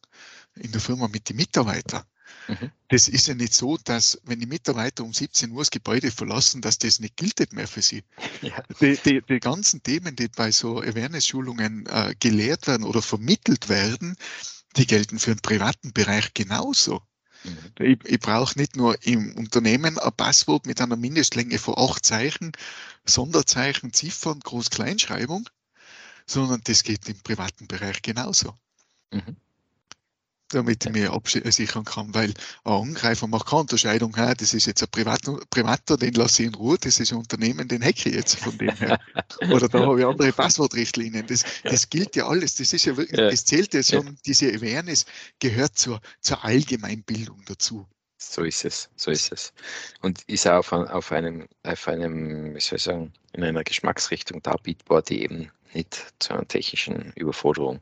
in 0.56 0.72
der 0.72 0.82
Firma 0.82 1.08
mit 1.08 1.29
den 1.29 1.38
Mitarbeitern, 1.38 2.03
mhm. 2.48 2.72
das 2.89 3.08
ist 3.08 3.27
ja 3.27 3.36
nicht 3.36 3.53
so, 3.53 3.77
dass 3.77 4.20
wenn 4.24 4.39
die 4.39 4.46
Mitarbeiter 4.46 5.03
um 5.03 5.13
17 5.13 5.51
Uhr 5.51 5.62
das 5.62 5.72
Gebäude 5.72 6.12
verlassen, 6.12 6.62
dass 6.62 6.77
das 6.77 7.00
nicht 7.00 7.18
gilt 7.18 7.53
mehr 7.53 7.68
für 7.68 7.82
sie. 7.82 8.03
Ja. 8.41 8.63
Die, 8.79 8.98
die, 8.98 9.22
die, 9.22 9.39
ganzen 9.39 9.84
Themen, 9.84 10.15
die 10.15 10.29
bei 10.29 10.51
so 10.51 10.79
Awareness-Schulungen 10.79 11.86
äh, 11.88 12.15
gelehrt 12.20 12.68
werden 12.68 12.86
oder 12.86 13.01
vermittelt 13.01 13.68
werden, 13.68 14.15
die 14.77 14.88
gelten 14.88 15.20
für 15.20 15.36
den 15.36 15.41
privaten 15.41 15.91
Bereich 15.91 16.34
genauso. 16.34 17.01
Mhm. 17.43 17.86
Ich, 17.86 18.05
ich 18.05 18.19
brauche 18.19 18.58
nicht 18.58 18.75
nur 18.75 18.98
im 19.05 19.36
Unternehmen 19.36 19.98
ein 19.98 20.13
Passwort 20.13 20.65
mit 20.65 20.81
einer 20.81 20.96
Mindestlänge 20.96 21.58
von 21.58 21.75
acht 21.77 22.05
Zeichen, 22.05 22.51
Sonderzeichen, 23.05 23.93
Ziffern, 23.93 24.39
Groß-Kleinschreibung, 24.39 25.50
sondern 26.25 26.62
das 26.63 26.84
geht 26.84 27.08
im 27.10 27.19
privaten 27.22 27.67
Bereich 27.67 28.01
genauso. 28.01 28.55
Mhm 29.12 29.38
damit 30.50 30.86
ich 30.86 30.91
mich 30.91 31.10
absichern 31.10 31.86
kann, 31.86 32.13
weil 32.13 32.34
ein 32.63 32.74
Angreifer 32.74 33.27
macht 33.27 33.48
keine 33.48 33.62
Unterscheidung, 33.62 34.15
hey, 34.15 34.34
das 34.36 34.53
ist 34.53 34.65
jetzt 34.65 34.82
ein 34.82 34.89
Privater, 34.89 35.39
Privater, 35.50 35.98
den 35.98 36.13
lasse 36.13 36.44
ich 36.44 36.48
in 36.50 36.56
Ruhe, 36.56 36.77
das 36.79 37.00
ist 37.00 37.12
ein 37.12 37.20
Unternehmen, 37.20 37.68
den 37.68 37.84
hacke 37.84 38.10
ich 38.10 38.15
jetzt 38.15 38.38
von 38.38 38.58
dem 38.58 38.75
her. 38.75 39.00
Oder 39.51 39.68
da 39.70 39.79
habe 39.79 40.00
ich 40.00 40.06
andere 40.06 40.32
Passwortrichtlinien. 40.32 41.25
Das, 41.27 41.44
das 41.63 41.89
gilt 41.89 42.15
ja 42.15 42.27
alles, 42.27 42.56
das 42.56 42.74
ist 42.74 42.86
ja 42.86 42.98
wirklich, 42.98 43.18
das 43.18 43.46
zählt 43.46 43.74
ja 43.74 43.84
schon, 43.84 44.18
diese 44.25 44.48
Awareness 44.48 45.06
gehört 45.39 45.77
zur, 45.77 46.01
zur 46.22 46.44
Allgemeinbildung 46.44 47.44
dazu. 47.46 47.88
So 48.18 48.44
ist 48.44 48.65
es, 48.65 48.89
so 48.98 49.12
ist 49.12 49.32
es. 49.32 49.53
Und 50.01 50.24
ist 50.24 50.46
auch 50.46 50.58
auf, 50.58 50.72
auf, 50.74 51.12
einem, 51.13 51.48
auf 51.63 51.88
einem, 51.88 52.53
wie 52.53 52.60
soll 52.60 52.75
ich 52.75 52.84
sagen, 52.84 53.13
in 53.32 53.44
einer 53.44 53.63
Geschmacksrichtung 53.63 54.41
darbietbar, 54.41 55.01
die 55.01 55.24
eben 55.24 55.51
nicht 55.74 56.13
zu 56.20 56.34
einer 56.34 56.48
technischen 56.48 57.13
Überforderung 57.15 57.79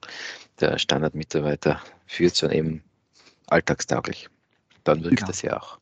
der 0.59 0.77
Standardmitarbeiter 0.77 1.81
führt, 2.07 2.35
sondern 2.35 2.57
eben 2.57 2.83
alltagstauglich. 3.47 4.29
Dann 4.83 5.03
wirkt 5.03 5.17
genau. 5.17 5.27
das 5.27 5.41
ja 5.41 5.57
auch. 5.57 5.79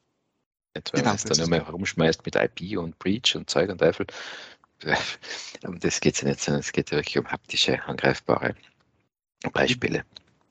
Wenn 0.74 0.84
genau, 0.92 1.06
man 1.06 1.16
es 1.16 1.24
dann 1.24 1.50
nur 1.50 1.66
herumschmeißt 1.66 2.26
mit 2.26 2.36
IP 2.36 2.78
und 2.78 3.00
Breach 3.00 3.36
und 3.36 3.50
Zeug 3.50 3.70
und 3.70 3.80
Teufel. 3.80 4.08
Um 5.64 5.80
das 5.80 6.02
geht 6.02 6.16
es 6.16 6.22
ja 6.22 6.28
nicht, 6.28 6.42
sondern 6.42 6.60
es 6.60 6.72
geht 6.72 6.92
ja 6.92 6.98
wirklich 6.98 7.18
um 7.18 7.28
haptische, 7.28 7.82
angreifbare 7.86 8.56
Beispiele. 9.52 10.04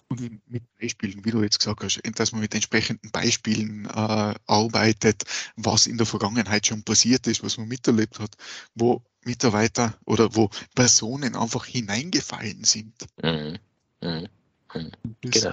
Und 0.08 0.40
mit 0.50 0.62
Beispielen, 0.80 1.24
wie 1.24 1.30
du 1.30 1.42
jetzt 1.42 1.58
gesagt 1.58 1.84
hast, 1.84 2.00
dass 2.18 2.32
man 2.32 2.40
mit 2.40 2.54
entsprechenden 2.54 3.10
Beispielen 3.10 3.86
äh, 3.86 4.34
arbeitet, 4.46 5.24
was 5.56 5.86
in 5.86 5.98
der 5.98 6.06
Vergangenheit 6.06 6.66
schon 6.66 6.82
passiert 6.84 7.26
ist, 7.26 7.42
was 7.42 7.58
man 7.58 7.68
miterlebt 7.68 8.18
hat, 8.18 8.34
wo 8.74 9.02
Mitarbeiter 9.24 9.96
oder 10.04 10.34
wo 10.34 10.50
Personen 10.74 11.36
einfach 11.36 11.66
hineingefallen 11.66 12.64
sind. 12.64 12.94
Mhm. 13.22 13.58
Mhm. 14.00 14.28
Genau. 14.74 15.52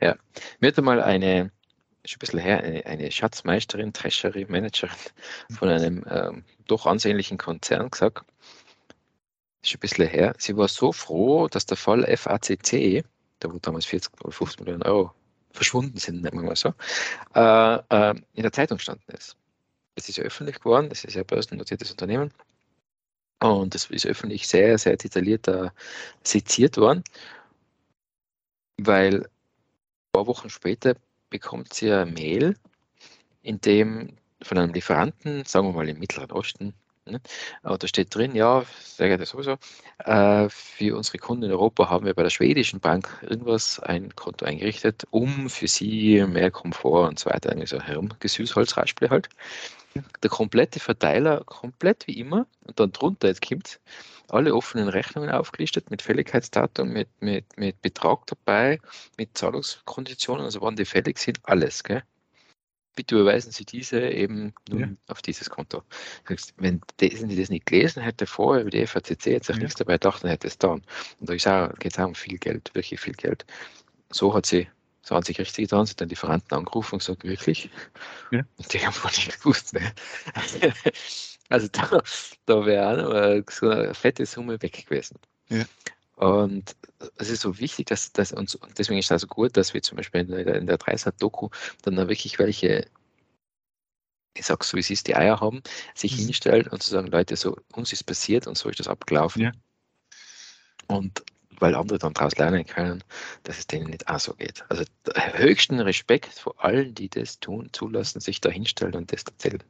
Ja. 0.00 0.16
Mir 0.60 0.68
hat 0.68 0.78
einmal 0.78 1.02
eine, 1.02 1.50
schon 2.04 2.16
ein 2.16 2.18
bisschen 2.20 2.38
her, 2.38 2.62
eine, 2.62 2.86
eine 2.86 3.10
Schatzmeisterin, 3.10 3.92
Treasury 3.92 4.46
Managerin 4.48 4.96
von 5.50 5.68
einem 5.68 6.04
ähm, 6.08 6.44
doch 6.66 6.86
ansehnlichen 6.86 7.38
Konzern 7.38 7.90
gesagt, 7.90 8.24
schon 9.62 9.78
ein 9.78 9.80
bisschen 9.80 10.08
her, 10.08 10.34
sie 10.38 10.56
war 10.56 10.68
so 10.68 10.92
froh, 10.92 11.48
dass 11.48 11.66
der 11.66 11.76
Fall 11.76 12.04
FACC, 12.16 13.04
da 13.40 13.52
wo 13.52 13.58
damals 13.58 13.86
40 13.86 14.12
oder 14.22 14.32
50 14.32 14.60
Millionen 14.60 14.82
Euro 14.82 15.12
verschwunden 15.52 15.98
sind, 15.98 16.22
nennen 16.22 16.40
wir 16.40 16.46
mal 16.46 16.56
so, 16.56 16.74
äh, 17.34 18.10
äh, 18.10 18.14
in 18.34 18.42
der 18.42 18.52
Zeitung 18.52 18.78
standen 18.78 19.10
ist. 19.12 19.36
Das 19.96 20.08
ist 20.08 20.16
ja 20.16 20.24
öffentlich 20.24 20.58
geworden, 20.58 20.88
das 20.88 21.04
ist 21.04 21.14
ja 21.14 21.22
ein 21.22 21.26
börsennotiertes 21.26 21.90
Unternehmen. 21.90 22.32
Und 23.42 23.74
das 23.74 23.86
ist 23.86 24.06
öffentlich 24.06 24.46
sehr, 24.46 24.76
sehr 24.78 24.96
detailliert 24.96 25.48
äh, 25.48 25.70
seziert 26.22 26.76
worden, 26.76 27.02
weil 28.86 29.22
ein 29.22 29.28
paar 30.12 30.26
Wochen 30.26 30.50
später 30.50 30.94
bekommt 31.30 31.74
sie 31.74 31.92
eine 31.92 32.10
Mail, 32.10 32.56
in 33.42 33.60
dem 33.60 34.16
von 34.42 34.58
einem 34.58 34.72
Lieferanten, 34.72 35.44
sagen 35.44 35.68
wir 35.68 35.72
mal 35.72 35.88
im 35.88 35.98
Mittleren 35.98 36.32
Osten, 36.32 36.74
ne, 37.04 37.20
da 37.62 37.86
steht 37.86 38.14
drin, 38.14 38.34
ja, 38.34 38.64
sehr 38.82 39.08
geehrter 39.08 39.26
sowieso, 39.26 39.56
äh, 39.98 40.48
für 40.48 40.96
unsere 40.96 41.18
Kunden 41.18 41.44
in 41.44 41.50
Europa 41.50 41.90
haben 41.90 42.06
wir 42.06 42.14
bei 42.14 42.22
der 42.22 42.30
schwedischen 42.30 42.80
Bank 42.80 43.08
irgendwas, 43.22 43.80
ein 43.80 44.14
Konto 44.16 44.46
eingerichtet, 44.46 45.06
um 45.10 45.50
für 45.50 45.68
sie 45.68 46.24
mehr 46.26 46.50
Komfort 46.50 47.08
und 47.08 47.18
so 47.18 47.30
weiter, 47.30 47.50
irgendwie 47.50 47.68
so 47.68 47.80
herumgesüßholzraspel 47.80 49.10
halt 49.10 49.28
der 50.22 50.30
komplette 50.30 50.80
Verteiler, 50.80 51.42
komplett 51.44 52.06
wie 52.06 52.18
immer. 52.18 52.46
Und 52.66 52.78
dann 52.78 52.92
drunter, 52.92 53.28
jetzt 53.28 53.46
kommt 53.46 53.80
alle 54.32 54.54
offenen 54.54 54.88
Rechnungen 54.88 55.30
aufgelistet 55.30 55.90
mit 55.90 56.02
Fälligkeitsdatum, 56.02 56.88
mit, 56.88 57.08
mit, 57.20 57.44
mit 57.56 57.80
Betrag 57.82 58.26
dabei, 58.26 58.80
mit 59.16 59.36
Zahlungskonditionen, 59.36 60.44
also 60.44 60.60
wann 60.60 60.76
die 60.76 60.84
fällig 60.84 61.18
sind, 61.18 61.40
alles. 61.44 61.82
Gell? 61.82 62.02
Bitte 62.96 63.14
überweisen 63.14 63.52
Sie 63.52 63.64
diese 63.64 64.00
eben 64.00 64.52
nun 64.68 64.80
ja. 64.80 64.88
auf 65.06 65.22
dieses 65.22 65.48
Konto. 65.48 65.82
Wenn 66.56 66.80
die, 66.98 67.08
das 67.10 67.50
nicht 67.50 67.66
gelesen 67.66 68.02
hätte 68.02 68.26
vorher 68.26 68.62
über 68.62 68.70
die 68.70 68.86
FACC, 68.86 69.26
jetzt 69.26 69.50
auch 69.50 69.54
ja. 69.54 69.62
nichts 69.62 69.76
dabei 69.76 69.94
gedacht, 69.94 70.22
dann 70.22 70.30
hätte 70.30 70.48
es 70.48 70.58
dann. 70.58 70.82
Und 71.20 71.28
da 71.28 71.68
geht 71.78 71.92
es 71.92 71.98
auch 71.98 72.06
um 72.06 72.14
viel 72.14 72.38
Geld, 72.38 72.70
wirklich 72.74 73.00
viel 73.00 73.14
Geld. 73.14 73.46
So 74.10 74.34
hat 74.34 74.46
sie 74.46 74.68
so 75.02 75.14
an 75.14 75.22
sich 75.22 75.38
richtig 75.38 75.64
getan, 75.68 75.86
sind 75.86 76.00
dann 76.00 76.08
Lieferanten 76.08 76.56
angerufen 76.56 76.96
und 76.96 76.98
gesagt, 76.98 77.24
wirklich? 77.24 77.70
Ja. 78.32 78.42
Und 78.56 78.72
die 78.72 78.84
haben 78.84 78.94
wohl 79.02 79.10
nicht 79.10 79.40
gewusst. 79.40 79.72
Ne? 79.72 79.92
also 81.50 81.68
da, 81.70 82.02
da 82.46 82.64
wäre 82.64 83.42
auch 83.46 83.52
so 83.52 83.68
eine 83.68 83.94
fette 83.94 84.24
Summe 84.24 84.60
weg 84.62 84.86
gewesen. 84.86 85.18
Ja. 85.48 85.64
Und 86.16 86.76
es 87.16 87.30
ist 87.30 87.40
so 87.40 87.58
wichtig, 87.58 87.86
dass, 87.86 88.12
dass 88.12 88.32
uns, 88.32 88.54
und 88.54 88.78
deswegen 88.78 88.98
ist 88.98 89.06
es 89.06 89.12
also 89.12 89.26
gut, 89.26 89.56
dass 89.56 89.74
wir 89.74 89.82
zum 89.82 89.96
Beispiel 89.96 90.22
in 90.22 90.28
der, 90.28 90.54
in 90.54 90.66
der 90.66 90.78
Dreisat-Doku 90.78 91.48
dann 91.82 91.96
da 91.96 92.08
wirklich 92.08 92.38
welche, 92.38 92.86
ich 94.34 94.46
sag's 94.46 94.68
so, 94.68 94.76
wie 94.76 94.82
sie 94.82 94.94
es 94.94 95.02
die 95.02 95.16
Eier 95.16 95.40
haben, 95.40 95.62
sich 95.94 96.12
mhm. 96.12 96.24
hinstellt 96.26 96.68
und 96.68 96.82
zu 96.82 96.90
sagen, 96.90 97.08
Leute, 97.08 97.36
so, 97.36 97.56
uns 97.72 97.92
ist 97.92 98.04
passiert 98.04 98.46
und 98.46 98.56
so 98.56 98.68
ist 98.68 98.80
das 98.80 98.88
abgelaufen. 98.88 99.42
Ja. 99.42 99.52
Und 100.88 101.22
weil 101.58 101.74
andere 101.74 101.98
dann 101.98 102.14
daraus 102.14 102.36
lernen 102.36 102.66
können, 102.66 103.02
dass 103.44 103.58
es 103.58 103.66
denen 103.66 103.90
nicht 103.90 104.08
auch 104.08 104.20
so 104.20 104.34
geht. 104.34 104.64
Also 104.68 104.84
höchsten 105.14 105.80
Respekt 105.80 106.34
vor 106.34 106.62
allen, 106.62 106.94
die 106.94 107.08
das 107.08 107.40
tun, 107.40 107.68
zulassen, 107.72 108.20
sich 108.20 108.40
da 108.40 108.50
hinstellen 108.50 108.94
und 108.94 109.12
das 109.12 109.22
erzählen. 109.22 109.62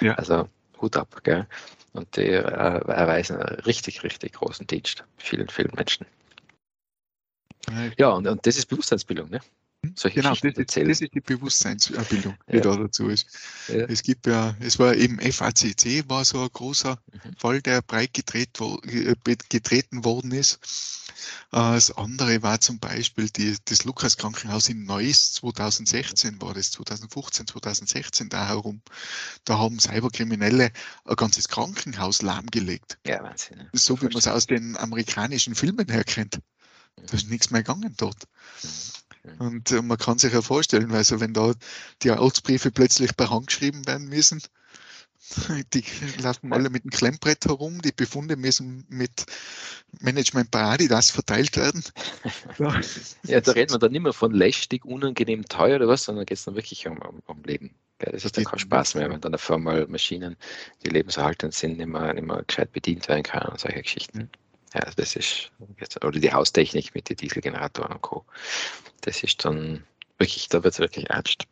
Ja. 0.00 0.14
Also 0.14 0.48
Hut 0.80 0.96
ab, 0.96 1.20
gell? 1.22 1.46
Und 1.92 2.16
die 2.16 2.26
äh, 2.26 2.40
erweisen 2.40 3.36
einen 3.36 3.60
richtig, 3.60 4.02
richtig 4.02 4.34
großen 4.34 4.66
Dienst 4.66 5.04
vielen, 5.16 5.48
vielen 5.48 5.72
Menschen. 5.74 6.06
Ja, 7.96 8.10
und, 8.10 8.26
und 8.26 8.46
das 8.46 8.56
ist 8.56 8.66
Bewusstseinsbildung, 8.66 9.30
ne? 9.30 9.40
Hm? 9.84 9.94
Solche 9.96 10.20
genau, 10.20 10.34
das, 10.34 10.54
das, 10.54 11.00
ist 11.00 11.14
die 11.14 11.20
Bewusstseinsbildung, 11.20 12.36
die 12.50 12.56
ja. 12.56 12.60
da 12.60 12.76
dazu 12.76 13.08
ist. 13.08 13.26
Ja. 13.68 13.86
Es 13.86 14.02
gibt 14.02 14.26
ja, 14.26 14.54
es 14.60 14.78
war 14.78 14.94
eben 14.94 15.18
FACC, 15.18 16.08
war 16.08 16.24
so 16.24 16.42
ein 16.42 16.48
großer 16.52 16.98
mhm. 17.12 17.36
Fall, 17.36 17.62
der 17.62 17.80
breit 17.80 18.12
gedreht, 18.12 18.50
wo, 18.58 18.78
äh, 18.84 19.14
getreten 19.48 20.04
worden 20.04 20.32
ist. 20.32 20.58
Äh, 21.52 21.56
das 21.56 21.90
andere 21.92 22.42
war 22.42 22.60
zum 22.60 22.78
Beispiel 22.78 23.30
die, 23.30 23.56
das 23.64 23.84
Lukas 23.84 24.18
Krankenhaus 24.18 24.68
in 24.68 24.84
Neuss 24.84 25.32
2016, 25.32 26.42
war 26.42 26.52
das 26.52 26.72
2015, 26.72 27.46
2016 27.46 28.28
da 28.28 28.48
herum. 28.48 28.82
Da 29.44 29.58
haben 29.58 29.78
Cyberkriminelle 29.78 30.72
ein 31.06 31.16
ganzes 31.16 31.48
Krankenhaus 31.48 32.20
lahmgelegt. 32.20 32.98
Ja, 33.06 33.22
Wahnsinn. 33.22 33.68
So 33.72 33.98
wie 34.02 34.06
man 34.06 34.16
es 34.16 34.28
aus 34.28 34.46
den 34.46 34.76
amerikanischen 34.76 35.54
Filmen 35.54 35.88
her 35.88 36.04
kennt. 36.04 36.40
Da 36.96 37.14
ist 37.14 37.30
nichts 37.30 37.50
mehr 37.50 37.62
gegangen 37.62 37.94
dort. 37.96 38.24
Mhm. 38.62 38.68
Und 39.38 39.70
äh, 39.70 39.82
man 39.82 39.98
kann 39.98 40.18
sich 40.18 40.32
ja 40.32 40.42
vorstellen, 40.42 40.92
also 40.92 41.20
wenn 41.20 41.34
da 41.34 41.52
die 42.02 42.10
Ortsbriefe 42.10 42.70
plötzlich 42.70 43.16
per 43.16 43.30
Hand 43.30 43.48
geschrieben 43.48 43.86
werden 43.86 44.08
müssen, 44.08 44.42
die 45.74 45.84
laufen 46.22 46.52
alle 46.52 46.70
mit 46.70 46.84
dem 46.84 46.90
Klemmbrett 46.90 47.44
herum, 47.44 47.82
die 47.82 47.92
Befunde 47.92 48.36
müssen 48.36 48.86
mit 48.88 49.26
Management 50.00 50.50
bei 50.50 50.62
Adidas 50.62 51.10
verteilt 51.10 51.56
werden. 51.56 51.84
Ja, 52.58 52.80
ja 53.24 53.40
da 53.40 53.52
redet 53.52 53.70
man 53.70 53.80
dann 53.80 53.92
nicht 53.92 54.02
mehr 54.02 54.12
von 54.12 54.32
lästig, 54.32 54.84
unangenehm, 54.84 55.44
teuer 55.46 55.76
oder 55.76 55.88
was, 55.88 56.04
sondern 56.04 56.26
geht 56.26 56.38
es 56.38 56.44
dann 56.44 56.54
wirklich 56.54 56.86
um, 56.86 56.98
um, 56.98 57.22
um 57.26 57.42
Leben. 57.44 57.74
Das 57.98 58.24
ist 58.24 58.36
dann 58.36 58.44
kein 58.44 58.58
Spaß 58.58 58.94
mehr, 58.94 59.10
wenn 59.10 59.20
dann 59.20 59.34
auf 59.34 59.50
einmal 59.50 59.86
Maschinen, 59.86 60.36
die 60.84 60.88
lebenserhaltend 60.88 61.54
sind, 61.54 61.76
nicht 61.76 61.86
mehr, 61.86 62.14
nicht 62.14 62.26
mehr 62.26 62.42
gescheit 62.46 62.72
bedient 62.72 63.08
werden 63.08 63.22
können 63.22 63.48
und 63.50 63.60
solche 63.60 63.82
Geschichten. 63.82 64.30
Ja, 64.74 64.88
das 64.96 65.16
ist 65.16 65.50
jetzt, 65.78 66.04
oder 66.04 66.18
die 66.18 66.32
Haustechnik 66.32 66.94
mit 66.94 67.08
den 67.08 67.16
Dieselgeneratoren 67.16 67.92
und 67.92 68.02
Co. 68.02 68.24
Das 69.00 69.22
ist 69.22 69.44
dann 69.44 69.84
wirklich, 70.18 70.48
da 70.48 70.62
wird 70.62 70.74
es 70.74 70.80
wirklich 70.80 71.10
ernst. 71.10 71.46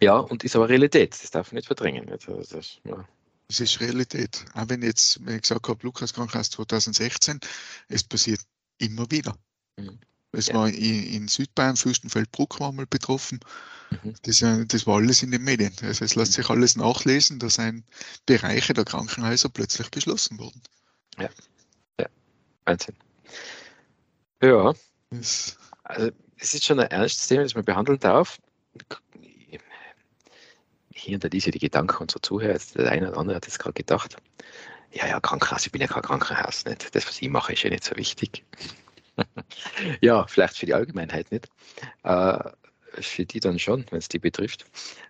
Ja. 0.00 0.18
und 0.18 0.44
ist 0.44 0.56
aber 0.56 0.68
Realität, 0.68 1.12
das 1.12 1.30
darf 1.30 1.52
man 1.52 1.56
nicht 1.56 1.66
verdrängen. 1.66 2.08
Also 2.10 2.42
das, 2.50 2.78
ja. 2.84 3.04
das 3.48 3.60
ist 3.60 3.80
Realität. 3.80 4.44
Auch 4.54 4.68
wenn 4.68 4.82
jetzt, 4.82 5.24
wenn 5.24 5.36
ich 5.36 5.42
gesagt 5.42 5.68
habe, 5.68 5.82
Lukas 5.82 6.14
Krankenhaus 6.14 6.50
2016, 6.50 7.40
es 7.88 8.04
passiert 8.04 8.40
immer 8.78 9.10
wieder. 9.10 9.36
Mhm. 9.76 9.98
Es 10.32 10.48
ja. 10.48 10.54
war 10.54 10.68
in, 10.68 11.02
in 11.04 11.28
Südbayern, 11.28 11.76
Fürstenfeldbruck 11.76 12.60
war 12.60 12.72
mal 12.72 12.86
betroffen. 12.86 13.40
Mhm. 13.90 14.14
Das, 14.22 14.44
das, 14.68 14.86
war 14.86 14.96
alles 14.96 15.22
in 15.22 15.30
den 15.30 15.42
Medien. 15.42 15.74
Also 15.82 16.04
es 16.04 16.14
lässt 16.14 16.32
mhm. 16.32 16.42
sich 16.42 16.50
alles 16.50 16.76
nachlesen, 16.76 17.38
da 17.38 17.48
sind 17.48 17.84
Bereiche 18.26 18.74
der 18.74 18.84
Krankenhäuser 18.84 19.48
plötzlich 19.48 19.90
geschlossen 19.90 20.38
worden. 20.38 20.60
Ja. 21.18 21.30
Wahnsinn. 22.66 22.96
Ja. 24.42 24.74
Also, 25.84 26.10
es 26.36 26.54
ist 26.54 26.64
schon 26.64 26.80
ein 26.80 26.90
ernstes 26.90 27.28
Thema, 27.28 27.42
das 27.42 27.54
man 27.54 27.64
behandeln 27.64 27.98
darf. 27.98 28.38
Hier 30.92 31.14
und 31.14 31.24
da 31.24 31.28
diese 31.28 31.50
die 31.50 31.58
Gedanken 31.58 32.02
unserer 32.02 32.22
Zuhörer, 32.22 32.58
der 32.74 32.90
eine 32.90 33.08
oder 33.08 33.18
andere 33.18 33.36
hat 33.36 33.46
jetzt 33.46 33.58
gerade 33.58 33.74
gedacht, 33.74 34.16
ja, 34.92 35.06
ja, 35.06 35.20
Krankenhaus, 35.20 35.66
ich 35.66 35.72
bin 35.72 35.80
ja 35.80 35.86
kein 35.86 36.02
Krankenhaus, 36.02 36.64
nicht? 36.64 36.94
Das, 36.94 37.06
was 37.06 37.20
ich 37.20 37.28
mache, 37.28 37.52
ist 37.52 37.62
ja 37.62 37.70
nicht 37.70 37.84
so 37.84 37.96
wichtig. 37.96 38.44
ja, 40.00 40.26
vielleicht 40.26 40.56
für 40.56 40.66
die 40.66 40.74
Allgemeinheit 40.74 41.30
nicht. 41.30 41.48
Äh, 42.02 42.38
für 43.00 43.26
die 43.26 43.40
dann 43.40 43.58
schon, 43.58 43.84
wenn 43.90 43.98
es 43.98 44.08
die 44.08 44.18
betrifft. 44.18 44.64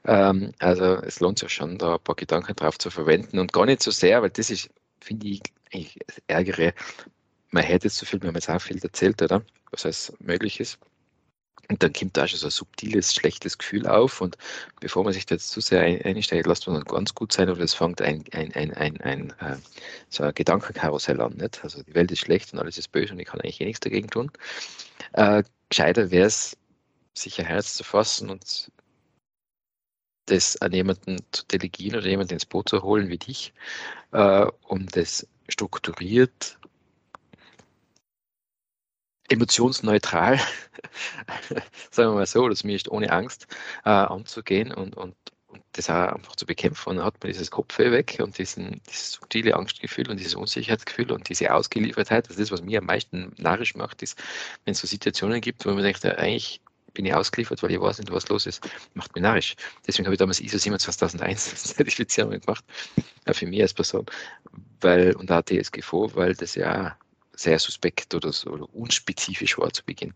Ähm, 0.04 0.52
also 0.58 0.96
es 0.96 1.20
lohnt 1.20 1.38
sich 1.38 1.52
schon, 1.52 1.78
da 1.78 1.94
ein 1.94 2.00
paar 2.00 2.16
Gedanken 2.16 2.56
drauf 2.56 2.78
zu 2.78 2.90
verwenden 2.90 3.38
und 3.38 3.52
gar 3.52 3.66
nicht 3.66 3.82
so 3.82 3.90
sehr, 3.90 4.22
weil 4.22 4.30
das 4.30 4.50
ist, 4.50 4.70
finde 5.00 5.28
ich, 5.28 5.42
ich 5.70 5.98
ärgere 6.26 6.72
man 7.56 7.64
hätte 7.64 7.86
jetzt 7.86 7.96
so 7.96 8.04
viel, 8.04 8.20
wir 8.20 8.28
haben 8.28 8.34
jetzt 8.34 8.50
auch 8.50 8.60
viel 8.60 8.78
erzählt, 8.82 9.22
oder? 9.22 9.42
Was 9.70 9.86
alles 9.86 10.12
möglich 10.20 10.60
ist. 10.60 10.78
Und 11.70 11.82
dann 11.82 11.92
kommt 11.92 12.16
da 12.16 12.28
schon 12.28 12.38
so 12.38 12.48
ein 12.48 12.50
subtiles, 12.50 13.14
schlechtes 13.14 13.56
Gefühl 13.56 13.86
auf. 13.86 14.20
Und 14.20 14.36
bevor 14.78 15.02
man 15.02 15.14
sich 15.14 15.24
da 15.24 15.34
jetzt 15.34 15.48
zu 15.48 15.60
sehr 15.60 15.80
einsteigt, 15.80 16.46
lasst 16.46 16.68
man 16.68 16.84
ganz 16.84 17.14
gut 17.14 17.32
sein 17.32 17.48
oder 17.48 17.62
es 17.62 17.72
fängt 17.72 18.02
ein, 18.02 18.24
ein, 18.32 18.52
ein, 18.52 18.74
ein, 18.74 19.00
ein, 19.00 19.30
äh, 19.40 19.56
so 20.10 20.22
ein 20.22 20.34
Gedankenkarussell 20.34 21.20
an. 21.20 21.32
Nicht? 21.32 21.64
Also 21.64 21.82
die 21.82 21.94
Welt 21.94 22.12
ist 22.12 22.20
schlecht 22.20 22.52
und 22.52 22.58
alles 22.58 22.76
ist 22.76 22.92
böse 22.92 23.14
und 23.14 23.20
ich 23.20 23.26
kann 23.26 23.40
eigentlich 23.40 23.60
eh 23.60 23.64
nichts 23.64 23.80
dagegen 23.80 24.08
tun. 24.08 24.30
Äh, 25.14 25.42
gescheiter 25.70 26.10
wäre 26.10 26.26
es, 26.26 26.58
sich 27.14 27.40
ein 27.40 27.46
Herz 27.46 27.74
zu 27.74 27.84
fassen 27.84 28.28
und 28.28 28.70
das 30.26 30.60
an 30.60 30.72
jemanden 30.72 31.18
zu 31.32 31.44
delegieren 31.46 32.00
oder 32.00 32.08
jemanden 32.08 32.34
ins 32.34 32.46
Boot 32.46 32.68
zu 32.68 32.82
holen 32.82 33.08
wie 33.08 33.18
dich, 33.18 33.54
äh, 34.12 34.46
um 34.68 34.86
das 34.88 35.26
strukturiert 35.48 36.58
emotionsneutral, 39.28 40.38
sagen 41.90 42.10
wir 42.10 42.14
mal 42.14 42.26
so, 42.26 42.42
oder 42.42 42.54
zumindest 42.54 42.88
ohne 42.88 43.10
Angst 43.10 43.46
äh, 43.84 43.90
anzugehen 43.90 44.72
und, 44.72 44.96
und, 44.96 45.14
und 45.48 45.62
das 45.72 45.90
auch 45.90 46.14
einfach 46.14 46.36
zu 46.36 46.46
bekämpfen. 46.46 46.90
Und 46.90 46.96
dann 46.96 47.06
hat 47.06 47.22
man 47.22 47.32
dieses 47.32 47.50
Kopfweh 47.50 47.90
weg 47.90 48.18
und 48.20 48.38
diesen, 48.38 48.80
dieses 48.88 49.12
subtile 49.12 49.54
Angstgefühl 49.54 50.08
und 50.10 50.18
dieses 50.18 50.34
Unsicherheitsgefühl 50.34 51.12
und 51.12 51.28
diese 51.28 51.52
Ausgeliefertheit. 51.52 52.28
Das 52.28 52.38
ist, 52.38 52.50
was 52.50 52.62
mir 52.62 52.78
am 52.78 52.86
meisten 52.86 53.32
narrisch 53.36 53.74
macht, 53.74 54.02
ist, 54.02 54.18
wenn 54.64 54.72
es 54.72 54.80
so 54.80 54.86
Situationen 54.86 55.40
gibt, 55.40 55.64
wo 55.66 55.70
man 55.70 55.82
denkt, 55.82 56.04
ja, 56.04 56.12
eigentlich 56.12 56.60
bin 56.96 57.04
ich 57.04 57.14
ausgeliefert, 57.14 57.62
weil 57.62 57.72
ich 57.72 57.80
weiß 57.80 57.98
nicht, 57.98 58.10
was 58.10 58.28
los 58.28 58.46
ist. 58.46 58.66
Macht 58.94 59.14
mich 59.14 59.22
narrisch. 59.22 59.54
Deswegen 59.86 60.06
habe 60.06 60.14
ich 60.14 60.18
damals 60.18 60.40
ISO 60.40 60.58
27001 60.58 61.54
Zertifizierung 61.76 62.40
gemacht, 62.40 62.64
für 63.32 63.46
mich 63.46 63.60
als 63.60 63.74
Person, 63.74 64.06
weil, 64.80 65.14
und 65.14 65.30
auch 65.30 65.42
DSGVO, 65.42 66.14
weil 66.14 66.34
das 66.34 66.54
ja 66.54 66.96
sehr 67.36 67.58
suspekt 67.58 68.14
oder, 68.14 68.32
so, 68.32 68.50
oder 68.50 68.74
unspezifisch 68.74 69.58
war 69.58 69.72
zu 69.72 69.84
Beginn. 69.84 70.12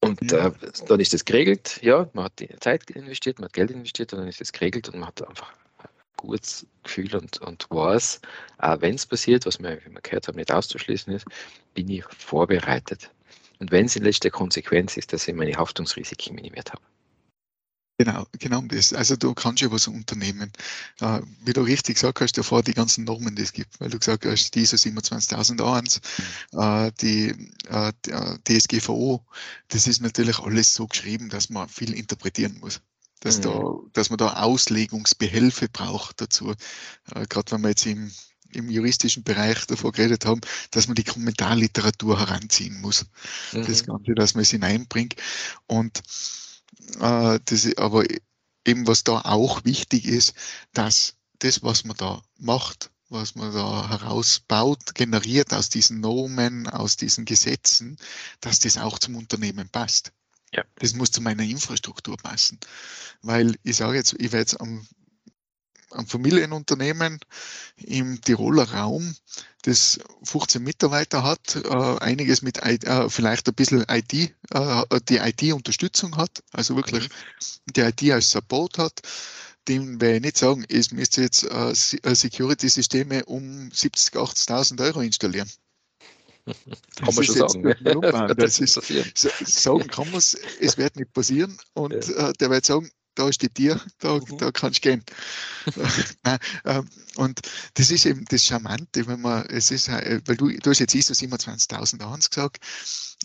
Und 0.00 0.30
ja. 0.30 0.48
äh, 0.48 0.52
dann 0.86 1.00
ist 1.00 1.14
das 1.14 1.24
geregelt, 1.24 1.80
ja, 1.82 2.08
man 2.12 2.26
hat 2.26 2.38
die 2.38 2.48
Zeit 2.60 2.90
investiert, 2.90 3.38
man 3.38 3.46
hat 3.46 3.54
Geld 3.54 3.70
investiert 3.70 4.12
und 4.12 4.20
dann 4.20 4.28
ist 4.28 4.40
es 4.40 4.52
geregelt 4.52 4.88
und 4.88 5.00
man 5.00 5.08
hat 5.08 5.26
einfach 5.26 5.52
ein 5.78 5.88
gutes 6.16 6.66
Gefühl 6.84 7.16
und, 7.16 7.40
und 7.40 7.66
weiß, 7.70 8.20
auch 8.58 8.80
wenn 8.80 8.94
es 8.94 9.06
passiert, 9.06 9.46
was 9.46 9.58
wir, 9.58 9.80
wie 9.84 9.90
wir 9.90 10.00
gehört 10.02 10.28
haben, 10.28 10.36
nicht 10.36 10.52
auszuschließen 10.52 11.12
ist, 11.12 11.26
bin 11.74 11.88
ich 11.88 12.04
vorbereitet. 12.04 13.10
Und 13.58 13.70
wenn 13.70 13.86
es 13.86 13.96
in 13.96 14.04
letzter 14.04 14.30
Konsequenz 14.30 14.96
ist, 14.96 15.12
dass 15.12 15.26
ich 15.26 15.34
meine 15.34 15.56
Haftungsrisiken 15.56 16.34
minimiert 16.34 16.72
habe. 16.72 16.82
Genau, 17.98 18.26
genau 18.38 18.60
das. 18.62 18.92
Also 18.92 19.16
du 19.16 19.32
kannst 19.32 19.62
ja 19.62 19.70
was 19.70 19.88
unternehmen. 19.88 20.52
Äh, 21.00 21.22
wie 21.44 21.54
du 21.54 21.62
richtig 21.62 21.94
gesagt 21.94 22.20
hast, 22.20 22.36
davor 22.36 22.62
die 22.62 22.74
ganzen 22.74 23.04
Normen, 23.04 23.34
die 23.34 23.42
es 23.42 23.54
gibt, 23.54 23.80
weil 23.80 23.88
du 23.88 23.98
gesagt 23.98 24.26
hast, 24.26 24.54
die 24.54 24.60
ISO 24.60 24.76
27001, 24.76 26.00
äh, 26.52 26.92
die, 27.00 27.30
äh, 27.68 27.92
die 28.04 28.10
äh, 28.10 28.38
DSGVO, 28.44 29.24
das 29.68 29.86
ist 29.86 30.02
natürlich 30.02 30.38
alles 30.40 30.74
so 30.74 30.86
geschrieben, 30.86 31.30
dass 31.30 31.48
man 31.48 31.68
viel 31.70 31.94
interpretieren 31.94 32.58
muss. 32.60 32.82
Dass, 33.20 33.38
mhm. 33.38 33.42
da, 33.42 33.74
dass 33.94 34.10
man 34.10 34.18
da 34.18 34.34
Auslegungsbehelfe 34.42 35.70
braucht 35.70 36.20
dazu. 36.20 36.52
Gerade 37.30 37.52
wenn 37.52 37.62
wir 37.62 37.70
jetzt 37.70 37.86
im, 37.86 38.12
im 38.52 38.68
juristischen 38.68 39.22
Bereich 39.22 39.64
davor 39.66 39.92
geredet 39.92 40.26
haben, 40.26 40.42
dass 40.70 40.86
man 40.86 40.96
die 40.96 41.04
Kommentarliteratur 41.04 42.18
heranziehen 42.18 42.78
muss. 42.82 43.06
Mhm. 43.52 43.64
Das 43.66 43.86
Ganze, 43.86 44.14
dass 44.14 44.34
man 44.34 44.42
es 44.42 44.50
hineinbringt. 44.50 45.16
Und 45.66 46.02
äh, 47.00 47.38
das, 47.44 47.76
aber 47.76 48.04
eben 48.64 48.86
was 48.86 49.04
da 49.04 49.20
auch 49.20 49.64
wichtig 49.64 50.06
ist, 50.06 50.34
dass 50.72 51.14
das, 51.38 51.62
was 51.62 51.84
man 51.84 51.96
da 51.96 52.22
macht, 52.38 52.90
was 53.08 53.34
man 53.34 53.52
da 53.54 53.88
herausbaut, 53.88 54.94
generiert 54.94 55.52
aus 55.52 55.68
diesen 55.68 56.00
Nomen, 56.00 56.66
aus 56.66 56.96
diesen 56.96 57.24
Gesetzen, 57.24 57.96
dass 58.40 58.58
das 58.58 58.78
auch 58.78 58.98
zum 58.98 59.16
Unternehmen 59.16 59.68
passt. 59.68 60.12
Ja. 60.52 60.64
Das 60.76 60.94
muss 60.94 61.10
zu 61.10 61.20
meiner 61.20 61.42
Infrastruktur 61.42 62.16
passen. 62.16 62.58
Weil 63.22 63.56
ich 63.62 63.76
sage 63.76 63.96
jetzt, 63.96 64.14
ich 64.14 64.32
werde 64.32 64.38
jetzt 64.38 64.60
am 64.60 64.86
ein 65.96 66.06
Familienunternehmen 66.06 67.18
im 67.76 68.20
Tiroler 68.20 68.70
Raum, 68.70 69.14
das 69.62 69.98
15 70.22 70.62
Mitarbeiter 70.62 71.22
hat, 71.22 71.56
äh, 71.56 71.98
einiges 71.98 72.42
mit 72.42 72.58
äh, 72.58 73.10
vielleicht 73.10 73.48
ein 73.48 73.54
bisschen 73.54 73.84
IT, 73.88 74.12
äh, 74.12 75.00
die 75.08 75.16
IT-Unterstützung 75.16 76.16
hat, 76.16 76.42
also 76.52 76.76
wirklich 76.76 77.08
mhm. 77.08 77.72
die 77.74 77.80
IT 77.80 78.12
als 78.12 78.30
Support 78.30 78.78
hat. 78.78 79.00
Dem 79.68 80.00
werde 80.00 80.16
ich 80.16 80.22
nicht 80.22 80.38
sagen, 80.38 80.64
es 80.68 80.92
müsste 80.92 81.22
jetzt 81.22 81.42
äh, 81.42 81.70
äh, 81.70 82.14
Security-Systeme 82.14 83.24
um 83.24 83.70
70.000, 83.70 84.14
80.000 84.14 84.84
Euro 84.84 85.00
installieren. 85.00 85.50
Kann 86.96 87.14
man 87.14 87.24
schon 87.24 87.34
sagen. 87.34 87.74
Das 88.36 88.60
ist, 88.60 88.74
sagen 89.62 89.88
kann 89.88 90.08
man 90.10 90.18
es, 90.18 90.34
es 90.60 90.78
wird 90.78 90.94
nicht 90.94 91.12
passieren. 91.12 91.58
Und 91.74 91.92
ja. 92.06 92.28
äh, 92.28 92.32
der 92.34 92.50
wird 92.50 92.64
sagen, 92.64 92.88
da 93.16 93.32
steht 93.32 93.58
dir, 93.58 93.80
da, 93.98 94.18
mhm. 94.18 94.38
da 94.38 94.52
kannst 94.52 94.84
du 94.84 94.90
gehen. 94.90 95.04
Nein, 96.22 96.38
ähm, 96.64 96.88
und 97.16 97.40
das 97.74 97.90
ist 97.90 98.06
eben 98.06 98.24
das 98.26 98.44
Charmante, 98.44 99.06
wenn 99.06 99.20
man, 99.20 99.44
es 99.46 99.70
ist, 99.70 99.88
äh, 99.88 100.20
weil 100.26 100.36
du, 100.36 100.48
du 100.48 100.70
hast 100.70 100.78
jetzt 100.78 100.94
ISO 100.94 101.14
27001 101.14 102.30
gesagt, 102.30 102.58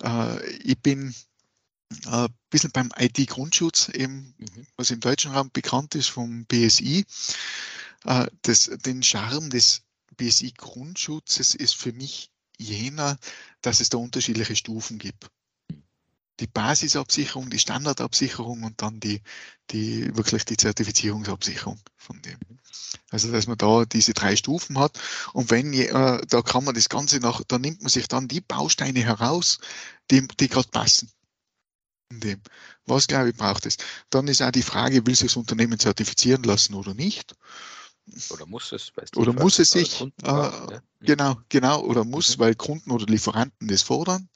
äh, 0.01 0.49
ich 0.57 0.79
bin 0.79 1.13
ein 2.05 2.33
bisschen 2.49 2.71
beim 2.71 2.89
IT-Grundschutz, 2.97 3.89
eben, 3.89 4.33
mhm. 4.37 4.67
was 4.77 4.91
im 4.91 5.01
deutschen 5.01 5.31
Raum 5.31 5.51
bekannt 5.51 5.93
ist 5.95 6.07
vom 6.07 6.45
BSI. 6.45 7.05
Das, 8.43 8.71
den 8.85 9.03
Charme 9.03 9.49
des 9.49 9.83
BSI-Grundschutzes 10.15 11.53
ist 11.53 11.75
für 11.75 11.91
mich 11.91 12.31
jener, 12.57 13.19
dass 13.61 13.81
es 13.81 13.89
da 13.89 13.97
unterschiedliche 13.97 14.55
Stufen 14.55 14.99
gibt 14.99 15.29
die 16.41 16.47
Basisabsicherung, 16.47 17.49
die 17.49 17.59
Standardabsicherung 17.59 18.63
und 18.63 18.81
dann 18.81 18.99
die, 18.99 19.21
die 19.69 20.15
wirklich 20.17 20.43
die 20.43 20.57
Zertifizierungsabsicherung 20.57 21.79
von 21.95 22.21
dem. 22.21 22.37
Also 23.11 23.31
dass 23.31 23.47
man 23.47 23.57
da 23.57 23.85
diese 23.85 24.13
drei 24.13 24.35
Stufen 24.35 24.79
hat 24.79 24.99
und 25.33 25.51
wenn 25.51 25.71
äh, 25.73 26.21
da 26.27 26.41
kann 26.41 26.63
man 26.63 26.73
das 26.75 26.89
Ganze 26.89 27.19
nach, 27.19 27.41
da 27.47 27.59
nimmt 27.59 27.81
man 27.81 27.89
sich 27.89 28.07
dann 28.07 28.27
die 28.27 28.41
Bausteine 28.41 28.99
heraus, 28.99 29.59
die, 30.09 30.27
die 30.27 30.49
gerade 30.49 30.69
passen. 30.69 31.11
Dem. 32.09 32.41
Was 32.85 33.07
glaube 33.07 33.29
ich 33.29 33.37
braucht 33.37 33.65
es? 33.65 33.77
Dann 34.09 34.27
ist 34.27 34.41
auch 34.41 34.51
die 34.51 34.63
Frage, 34.63 35.05
will 35.05 35.15
sich 35.15 35.27
das 35.31 35.37
Unternehmen 35.37 35.79
zertifizieren 35.79 36.43
lassen 36.43 36.73
oder 36.73 36.93
nicht? 36.93 37.35
Oder 38.29 38.45
muss 38.45 38.71
es? 38.73 38.91
Oder 39.15 39.31
muss 39.31 39.59
es 39.59 39.71
sich? 39.71 40.01
Äh, 40.01 40.07
ja. 40.23 40.81
Genau, 40.99 41.37
genau, 41.47 41.81
oder 41.81 42.03
muss, 42.03 42.35
mhm. 42.35 42.41
weil 42.41 42.55
Kunden 42.55 42.91
oder 42.91 43.05
Lieferanten 43.05 43.67
das 43.67 43.83
fordern. 43.83 44.27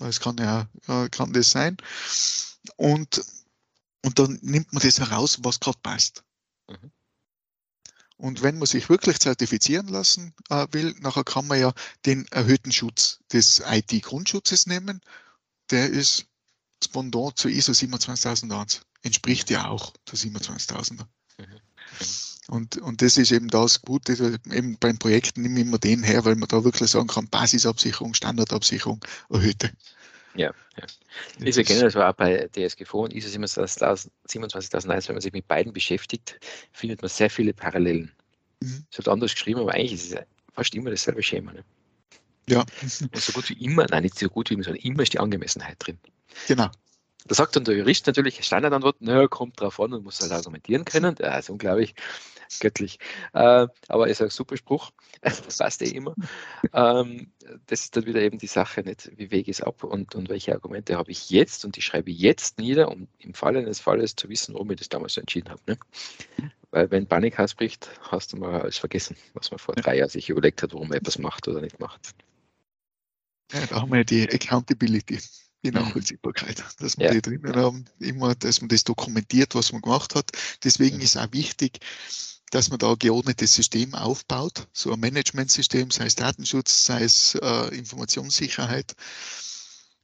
Das 0.00 0.18
kann 0.18 0.36
ja 0.38 0.68
kann 1.10 1.32
das 1.32 1.50
sein. 1.50 1.76
Und, 2.76 3.22
und 4.02 4.18
dann 4.18 4.38
nimmt 4.42 4.72
man 4.72 4.82
das 4.82 4.98
heraus, 4.98 5.38
was 5.42 5.60
gerade 5.60 5.78
passt. 5.82 6.24
Mhm. 6.68 6.90
Und 8.16 8.42
wenn 8.42 8.58
man 8.58 8.66
sich 8.66 8.88
wirklich 8.90 9.18
zertifizieren 9.18 9.88
lassen 9.88 10.34
äh, 10.50 10.66
will, 10.72 10.94
nachher 11.00 11.24
kann 11.24 11.46
man 11.46 11.58
ja 11.58 11.72
den 12.04 12.26
erhöhten 12.28 12.70
Schutz 12.70 13.20
des 13.32 13.62
IT-Grundschutzes 13.64 14.66
nehmen. 14.66 15.00
Der 15.70 15.88
ist 15.88 16.26
das 16.80 16.88
Pendant 16.88 17.38
zu 17.38 17.48
ISO 17.48 17.72
27001. 17.72 18.82
Entspricht 19.02 19.48
ja 19.48 19.68
auch 19.68 19.94
der 20.10 20.18
27000er. 20.18 21.06
Mhm. 21.38 21.46
mhm. 21.46 21.60
Und, 22.50 22.78
und 22.78 23.00
das 23.00 23.16
ist 23.16 23.30
eben 23.30 23.46
das 23.46 23.80
Gute, 23.80 24.40
eben 24.52 24.76
beim 24.80 24.98
Projekten 24.98 25.42
nehmen 25.42 25.56
wir 25.56 25.62
immer 25.62 25.78
den 25.78 26.02
her, 26.02 26.24
weil 26.24 26.34
man 26.34 26.48
da 26.48 26.64
wirklich 26.64 26.90
sagen 26.90 27.06
kann, 27.06 27.28
Basisabsicherung, 27.28 28.12
Standardabsicherung, 28.12 29.04
erhöhte. 29.30 29.70
Ja, 30.34 30.52
ja. 30.76 30.86
Ich 31.38 31.56
erkenne 31.56 31.82
das 31.82 31.94
war 31.94 32.10
auch 32.10 32.14
bei 32.14 32.48
DSGVO 32.48 33.04
und 33.04 33.14
ISO 33.14 33.28
27001, 33.28 35.08
wenn 35.08 35.14
man 35.14 35.20
sich 35.20 35.32
mit 35.32 35.46
beiden 35.46 35.72
beschäftigt, 35.72 36.40
findet 36.72 37.02
man 37.02 37.08
sehr 37.08 37.30
viele 37.30 37.54
Parallelen. 37.54 38.10
Mhm. 38.60 38.84
Es 38.90 38.98
wird 38.98 39.06
anders 39.06 39.32
geschrieben, 39.32 39.60
aber 39.60 39.74
eigentlich 39.74 39.92
ist 39.92 40.12
es 40.12 40.18
fast 40.52 40.74
immer 40.74 40.90
dasselbe 40.90 41.22
Schema. 41.22 41.52
Ne? 41.52 41.64
Ja. 42.48 42.64
Und 42.82 43.16
so 43.16 43.32
gut 43.32 43.48
wie 43.48 43.64
immer, 43.64 43.86
nein, 43.90 44.02
nicht 44.02 44.18
so 44.18 44.28
gut 44.28 44.50
wie 44.50 44.54
immer, 44.54 44.64
sondern 44.64 44.82
immer 44.82 45.04
ist 45.04 45.12
die 45.12 45.20
Angemessenheit 45.20 45.76
drin. 45.78 45.98
Genau. 46.48 46.68
Da 47.26 47.34
sagt 47.34 47.56
dann 47.56 47.64
der 47.64 47.76
Jurist 47.76 48.06
natürlich, 48.06 48.42
Standardantwort, 48.44 49.02
naja, 49.02 49.28
kommt 49.28 49.60
drauf 49.60 49.78
an 49.80 49.92
und 49.92 50.04
muss 50.04 50.20
halt 50.20 50.32
argumentieren 50.32 50.84
können. 50.84 51.14
Das 51.14 51.44
ist 51.44 51.50
unglaublich 51.50 51.94
göttlich. 52.58 52.98
Äh, 53.32 53.68
aber 53.88 54.08
ist 54.08 54.20
ein 54.22 54.30
super 54.30 54.56
Spruch, 54.56 54.90
das 55.20 55.58
passt 55.58 55.82
eh 55.82 55.90
immer. 55.90 56.14
Ähm, 56.72 57.30
das 57.66 57.82
ist 57.82 57.96
dann 57.96 58.06
wieder 58.06 58.20
eben 58.20 58.38
die 58.38 58.46
Sache, 58.46 58.82
nicht 58.82 59.10
wie 59.16 59.30
wege 59.30 59.50
ich 59.50 59.58
es 59.58 59.62
ab 59.62 59.84
und, 59.84 60.14
und 60.14 60.28
welche 60.28 60.52
Argumente 60.54 60.96
habe 60.96 61.10
ich 61.10 61.30
jetzt 61.30 61.64
und 61.64 61.76
die 61.76 61.82
schreibe 61.82 62.10
ich 62.10 62.18
jetzt 62.18 62.58
nieder, 62.58 62.88
um 62.88 63.06
im 63.18 63.34
Falle 63.34 63.60
eines 63.60 63.80
Falles 63.80 64.16
zu 64.16 64.28
wissen, 64.28 64.54
warum 64.54 64.70
ich 64.70 64.78
das 64.78 64.88
damals 64.88 65.14
so 65.14 65.20
entschieden 65.20 65.50
habe. 65.50 65.60
Ne? 65.66 65.78
Weil 66.72 66.90
wenn 66.90 67.06
Panik 67.06 67.38
ausbricht, 67.38 67.88
hast 68.02 68.32
du 68.32 68.36
mal 68.36 68.60
alles 68.60 68.78
vergessen, 68.78 69.16
was 69.34 69.50
man 69.50 69.58
vor 69.58 69.74
drei 69.74 69.98
Jahren 69.98 70.08
sich 70.08 70.28
überlegt 70.30 70.62
hat, 70.62 70.72
warum 70.72 70.88
man 70.88 70.98
etwas 70.98 71.18
macht 71.18 71.46
oder 71.48 71.60
nicht 71.60 71.78
macht. 71.80 72.14
Ja, 73.52 73.66
da 73.66 73.80
haben 73.82 73.92
wir 73.92 74.04
die 74.04 74.28
Accountability. 74.28 75.18
Nachvollziehbarkeit, 75.62 76.64
dass 76.78 76.96
wir 76.96 77.06
ja. 77.06 77.12
die 77.12 77.22
drinnen 77.22 77.54
haben, 77.54 77.84
immer, 77.98 78.34
dass 78.34 78.60
man 78.60 78.68
das 78.68 78.84
dokumentiert, 78.84 79.54
was 79.54 79.72
man 79.72 79.82
gemacht 79.82 80.14
hat. 80.14 80.30
Deswegen 80.64 80.96
mhm. 80.96 81.02
ist 81.02 81.16
auch 81.16 81.32
wichtig, 81.32 81.80
dass 82.50 82.70
man 82.70 82.78
da 82.78 82.90
ein 82.92 82.98
geordnetes 82.98 83.54
System 83.54 83.94
aufbaut, 83.94 84.66
so 84.72 84.92
ein 84.92 85.00
Managementsystem, 85.00 85.90
sei 85.90 86.06
es 86.06 86.16
Datenschutz, 86.16 86.84
sei 86.84 87.04
es 87.04 87.34
äh, 87.36 87.76
Informationssicherheit, 87.76 88.94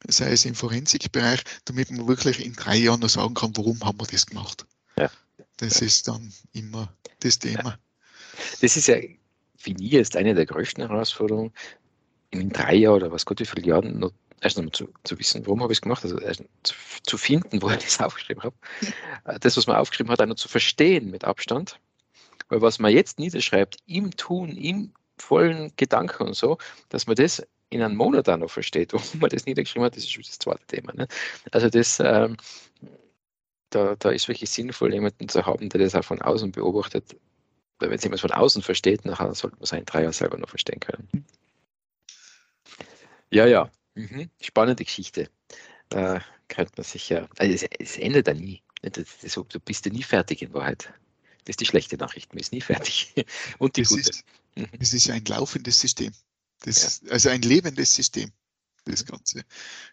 sei 0.06 0.30
es 0.32 0.44
im 0.44 0.54
Forensikbereich, 0.54 1.42
damit 1.64 1.90
man 1.90 2.06
wirklich 2.06 2.44
in 2.44 2.52
drei 2.52 2.76
Jahren 2.76 3.00
noch 3.00 3.08
sagen 3.08 3.34
kann, 3.34 3.56
warum 3.56 3.80
haben 3.80 3.98
wir 3.98 4.06
das 4.06 4.26
gemacht. 4.26 4.66
Ja. 4.98 5.10
Das 5.56 5.80
ist 5.80 6.06
dann 6.06 6.32
immer 6.52 6.94
das 7.20 7.38
Thema. 7.38 7.70
Ja. 7.70 7.78
Das 8.60 8.76
ist 8.76 8.86
ja, 8.86 8.96
finde 9.56 9.82
ich, 9.82 9.90
jetzt 9.90 10.16
eine 10.16 10.34
der 10.34 10.46
größten 10.46 10.86
Herausforderungen, 10.86 11.52
in 12.30 12.50
drei 12.50 12.74
Jahren 12.74 12.96
oder 12.96 13.12
was 13.12 13.24
Gott 13.24 13.40
wie 13.40 13.46
viele 13.46 13.66
Jahren 13.66 13.98
noch 13.98 14.12
erst 14.40 14.59
einmal 14.59 14.72
zu, 14.72 14.88
zu 15.05 15.18
wissen, 15.18 15.46
warum 15.46 15.62
habe 15.62 15.72
ich 15.72 15.79
es 15.79 15.83
gemacht, 15.83 16.05
also 16.05 16.18
zu, 16.62 16.75
zu, 17.03 17.18
finden, 17.18 17.62
wo 17.62 17.70
ich 17.70 17.79
das 17.79 18.01
aufgeschrieben 18.01 18.42
habe. 18.42 18.57
Äh, 19.25 19.38
das, 19.40 19.57
was 19.57 19.66
man 19.66 19.77
aufgeschrieben 19.77 20.11
hat, 20.11 20.20
auch 20.20 20.35
zu 20.35 20.49
verstehen 20.49 21.11
mit 21.11 21.25
Abstand. 21.25 21.81
Weil 22.49 22.62
was 22.62 22.79
man 22.79 22.92
jetzt 22.92 23.18
niederschreibt, 23.18 23.79
im 23.87 24.16
Tun, 24.16 24.51
im 24.51 24.92
vollen 25.18 25.72
Gedanken 25.77 26.25
und 26.25 26.37
so, 26.37 26.59
dass 26.90 27.07
man 27.07 27.16
das 27.16 27.42
in 27.70 27.83
einem 27.83 27.96
Monat 27.96 28.29
auch 28.29 28.37
noch 28.37 28.51
versteht, 28.51 28.92
warum 28.92 29.20
man 29.20 29.31
das 29.31 29.46
niedergeschrieben 29.46 29.85
hat, 29.85 29.96
das 29.96 30.05
ist 30.05 30.12
schon 30.12 30.22
das 30.22 30.38
zweite 30.38 30.64
Thema. 30.66 30.92
Ne? 30.92 31.09
Also 31.51 31.68
das, 31.68 32.01
ähm, 32.01 32.37
da, 33.70 33.96
da 33.96 34.11
ist 34.11 34.29
wirklich 34.29 34.51
sinnvoll, 34.51 34.92
jemanden 34.92 35.29
zu 35.29 35.44
haben, 35.44 35.68
der 35.68 35.81
das 35.81 35.94
auch 35.94 36.05
von 36.05 36.22
außen 36.22 36.53
beobachtet. 36.53 37.16
Weil 37.79 37.90
wenn 37.90 37.99
es 37.99 38.05
jemand 38.05 38.20
von 38.20 38.31
außen 38.31 38.62
versteht, 38.62 39.05
nachher 39.05 39.35
sollte 39.35 39.57
man 39.57 39.64
es 39.64 39.72
in 39.72 39.85
drei 39.85 40.03
Jahren 40.03 40.12
selber 40.12 40.38
noch 40.38 40.49
verstehen 40.49 40.81
können. 40.81 41.27
Ja, 43.31 43.44
ja. 43.46 43.70
Mhm. 43.96 44.30
Spannende 44.40 44.85
Geschichte. 44.85 45.30
Da 45.88 46.22
könnte 46.48 46.72
man 46.76 46.85
sich 46.85 47.09
ja, 47.09 47.28
also 47.38 47.52
es, 47.52 47.62
es 47.78 47.96
endet 47.96 48.28
ja 48.28 48.35
nie. 48.35 48.62
Das, 48.82 49.04
das, 49.22 49.32
du 49.32 49.61
bist 49.61 49.87
ja 49.87 49.92
nie 49.92 50.02
fertig 50.02 50.42
in 50.42 50.52
Wahrheit. 50.52 50.92
Das 51.44 51.54
ist 51.54 51.61
die 51.61 51.66
schlechte 51.66 51.96
Nachricht, 51.96 52.32
man 52.32 52.40
ist 52.40 52.52
nie 52.52 52.61
fertig. 52.61 53.14
Und 53.59 53.76
die 53.76 53.82
es 53.82 53.88
gute. 53.88 54.11
Ist, 54.11 54.24
mhm. 54.54 54.68
Es 54.78 54.92
ist 54.92 55.11
ein 55.11 55.24
laufendes 55.24 55.80
System. 55.80 56.12
Das, 56.61 57.00
ja. 57.02 57.11
Also 57.11 57.30
ein 57.30 57.42
lebendes 57.42 57.94
System, 57.94 58.30
das 58.85 59.04
mhm. 59.04 59.09
Ganze. 59.09 59.38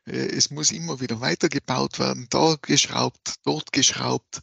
Äh, 0.06 0.28
es 0.36 0.52
muss 0.52 0.72
immer 0.72 1.00
wieder 1.00 1.22
weitergebaut 1.22 2.00
werden, 2.00 2.28
da 2.30 2.58
geschraubt, 2.62 3.36
dort 3.44 3.72
geschraubt 3.72 4.42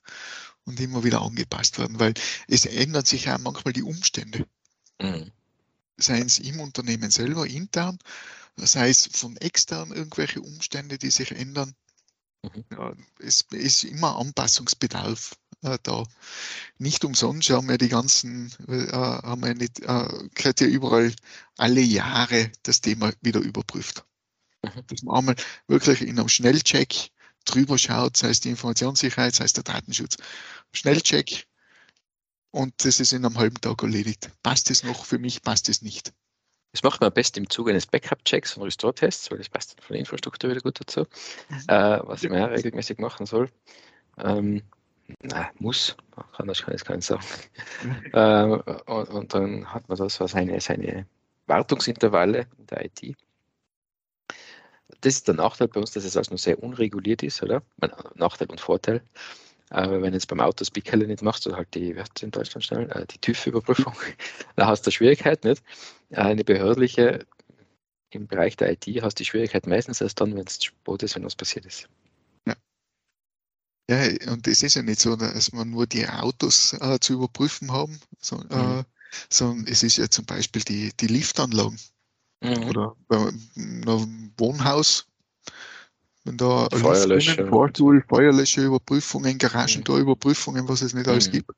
und 0.65 0.81
immer 0.81 1.05
wieder 1.05 1.21
angepasst 1.21 1.79
werden, 1.79 1.99
weil 1.99 2.15
es 2.49 2.65
ändern 2.65 3.05
sich 3.05 3.27
ja 3.27 3.39
manchmal 3.39 3.73
die 3.73 3.83
Umstände. 3.83 4.47
Mhm. 5.01 5.33
Seien 6.01 6.27
es 6.27 6.39
im 6.39 6.61
Unternehmen 6.61 7.11
selber 7.11 7.47
intern, 7.47 7.99
sei 8.57 8.91
es 8.91 9.09
von 9.13 9.37
extern 9.37 9.93
irgendwelche 9.93 10.41
Umstände, 10.41 10.99
die 10.99 11.11
sich 11.11 11.33
ändern. 11.33 11.75
Mhm. 12.43 12.65
Ja, 12.71 12.95
es 13.19 13.43
ist 13.51 13.85
immer 13.85 14.17
Anpassungsbedarf 14.17 15.37
äh, 15.63 15.79
da. 15.83 16.05
Nicht 16.79 17.05
umsonst 17.05 17.51
haben 17.51 17.69
wir 17.69 17.79
die 17.79 17.89
ganzen, 17.89 18.53
äh, 18.69 18.91
haben 18.93 19.43
wir 19.43 19.55
nicht, 19.55 19.81
äh, 19.81 19.85
ja 19.87 20.67
überall 20.67 21.15
alle 21.57 21.81
Jahre 21.81 22.51
das 22.63 22.81
Thema 22.81 23.13
wieder 23.21 23.41
überprüft. 23.41 24.05
Mhm. 24.63 24.87
Dass 24.87 25.03
man 25.03 25.17
einmal 25.17 25.37
wirklich 25.69 26.03
in 26.03 26.19
einem 26.19 26.29
Schnellcheck 26.29 27.11
drüber 27.45 27.79
schaut, 27.79 28.17
sei 28.17 28.29
es 28.31 28.41
die 28.41 28.51
Informationssicherheit, 28.51 29.35
sei 29.35 29.45
es 29.45 29.53
der 29.53 29.65
Datenschutz. 29.65 30.17
Schnellcheck 30.73 31.47
und 32.51 32.85
das 32.85 33.01
ist 33.01 33.13
in 33.13 33.25
einem 33.25 33.39
halben 33.39 33.61
Tag 33.61 33.83
erledigt. 33.83 34.31
Passt 34.43 34.71
es 34.71 34.83
noch 34.83 35.05
für 35.05 35.19
mich, 35.19 35.43
passt 35.43 35.69
es 35.69 35.83
nicht. 35.83 36.13
Das 36.73 36.83
macht 36.83 37.01
man 37.01 37.09
am 37.09 37.15
besten 37.15 37.41
im 37.41 37.51
Zuge 37.51 37.73
eines 37.73 37.87
Backup-Checks 37.87 38.57
und 38.57 38.63
Restore-Tests, 38.63 39.31
weil 39.31 39.39
das 39.39 39.49
passt 39.49 39.81
von 39.81 39.95
der 39.95 40.01
Infrastruktur 40.01 40.51
wieder 40.51 40.61
gut 40.61 40.81
dazu, 40.81 41.01
mhm. 41.49 41.57
äh, 41.67 42.01
was 42.07 42.23
man 42.23 42.39
ja 42.39 42.47
regelmäßig 42.47 42.99
machen 42.99 43.27
soll. 43.27 43.51
Ähm, 44.19 44.63
na, 45.23 45.51
muss, 45.59 45.97
anders 46.35 46.63
kann 46.63 46.75
ich 46.75 46.83
es 46.83 46.85
gar 46.85 46.95
nicht 46.97 47.07
sagen. 47.07 47.25
Mhm. 47.83 48.11
äh, 48.13 48.45
und, 48.91 49.09
und, 49.09 49.35
dann 49.35 49.73
hat 49.73 49.89
man 49.89 49.99
da 49.99 50.09
so 50.09 50.27
seine, 50.27 50.61
seine 50.61 51.07
Wartungsintervalle 51.47 52.47
in 52.59 52.67
der 52.67 52.85
IT. 52.85 53.17
Das 55.01 55.15
ist 55.15 55.29
der 55.29 55.35
Nachteil 55.35 55.69
bei 55.69 55.81
uns, 55.81 55.93
dass 55.93 56.05
es 56.05 56.17
also 56.17 56.33
noch 56.33 56.39
sehr 56.39 56.63
unreguliert 56.63 57.23
ist, 57.23 57.43
oder? 57.43 57.63
Nachteil 58.15 58.51
und 58.51 58.61
Vorteil. 58.61 59.03
Aber 59.71 60.03
wenn 60.03 60.13
jetzt 60.13 60.27
beim 60.27 60.41
Auto 60.41 60.57
das 60.59 60.71
Pickerle 60.71 61.07
nicht 61.07 61.23
machst, 61.23 61.47
oder 61.47 61.57
halt 61.57 61.75
die, 61.75 61.97
was 61.97 62.09
in 62.21 62.33
Deutschland 62.33 62.65
schnell, 62.65 62.91
äh, 62.91 63.07
die 63.07 63.19
TÜV-Überprüfung, 63.19 63.95
dann 64.57 64.67
hast 64.67 64.87
du 64.87 64.91
Schwierigkeit 64.91 65.45
nicht. 65.45 65.63
Eine 66.11 66.45
behördliche 66.45 67.25
im 68.11 68.27
Bereich 68.27 68.57
der 68.57 68.73
IT 68.73 68.87
hast 69.03 69.19
du 69.19 69.23
die 69.23 69.27
Schwierigkeit 69.27 69.69
meistens 69.69 70.01
erst 70.01 70.21
dann, 70.21 70.35
wenn 70.35 70.47
es 70.47 70.63
spät 70.65 71.03
ist, 71.05 71.15
wenn 71.15 71.25
was 71.25 71.37
passiert 71.37 71.65
ist. 71.65 71.89
Ja. 72.47 72.57
ja, 73.89 74.33
und 74.33 74.49
es 74.49 74.65
ist 74.65 74.75
ja 74.75 74.83
nicht 74.83 75.01
so, 75.01 75.15
dass 75.15 75.53
wir 75.53 75.65
nur 75.65 75.87
die 75.87 76.09
Autos 76.09 76.73
äh, 76.81 76.99
zu 77.01 77.15
überprüfen 77.15 77.71
haben, 77.71 78.01
so, 78.19 78.43
äh, 78.51 78.57
mhm. 78.57 78.81
äh, 78.81 78.85
sondern 79.29 79.67
es 79.69 79.85
ist 79.85 79.99
ja 79.99 80.09
zum 80.09 80.25
Beispiel 80.25 80.63
die, 80.63 80.93
die 80.99 81.07
Liftanlagen. 81.07 81.79
Mhm. 82.43 82.65
Oder 82.65 82.97
bei 83.07 83.33
einem 83.57 84.33
Wohnhaus 84.37 85.07
Wenn 86.25 86.37
da 86.37 86.69
Feuerlöscher. 86.71 87.47
Fahrtool, 87.49 88.05
Feuerlöscherüberprüfungen, 88.09 89.39
Garagentorüberprüfungen, 89.39 90.69
was 90.69 90.83
es 90.83 90.93
nicht 90.93 91.09
alles 91.09 91.29
Mhm. 91.29 91.33
gibt. 91.33 91.51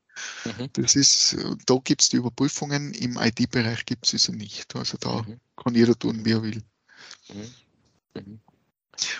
Mhm. 0.44 0.68
Das 0.74 0.94
ist, 0.94 1.36
da 1.66 1.78
gibt 1.82 2.02
es 2.02 2.10
die 2.10 2.16
Überprüfungen, 2.18 2.94
im 2.94 3.18
IT-Bereich 3.18 3.84
gibt 3.86 4.12
es 4.12 4.22
sie 4.22 4.32
nicht. 4.32 4.76
Also 4.76 4.96
da 4.98 5.22
Mhm. 5.22 5.40
kann 5.56 5.74
jeder 5.74 5.98
tun, 5.98 6.24
wie 6.24 6.32
er 6.32 6.42
will. 6.42 6.62
Mhm. 7.28 7.54
Mhm. 8.14 8.40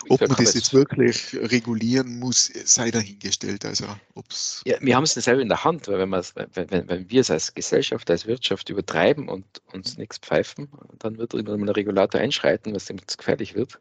Ob 0.09 0.21
man 0.21 0.37
das 0.37 0.55
jetzt 0.55 0.73
wirklich 0.75 1.35
regulieren 1.35 2.19
muss, 2.19 2.53
sei 2.65 2.91
dahingestellt. 2.91 3.65
Also 3.65 3.87
ob's 4.15 4.63
Ja, 4.67 4.77
wir 4.81 4.95
haben 4.95 5.05
es 5.05 5.15
selber 5.15 5.43
in 5.43 5.49
der 5.49 5.65
Hand, 5.65 5.89
weil 5.89 5.99
wenn, 5.99 6.71
wenn, 6.71 6.89
wenn, 6.89 7.11
wir 7.11 7.21
es 7.21 7.31
als 7.31 7.55
Gesellschaft, 7.55 8.11
als 8.11 8.27
Wirtschaft 8.27 8.69
übertreiben 8.69 9.29
und 9.29 9.45
uns 9.73 9.97
nichts 9.97 10.19
pfeifen, 10.19 10.69
dann 10.99 11.19
wird 11.19 11.35
irgendwann 11.35 11.61
mal 11.61 11.67
der 11.67 11.77
Regulator 11.77 12.21
einschreiten, 12.21 12.75
was 12.75 12.85
dem 12.85 12.99
gefährlich 12.99 13.55
wird. 13.55 13.81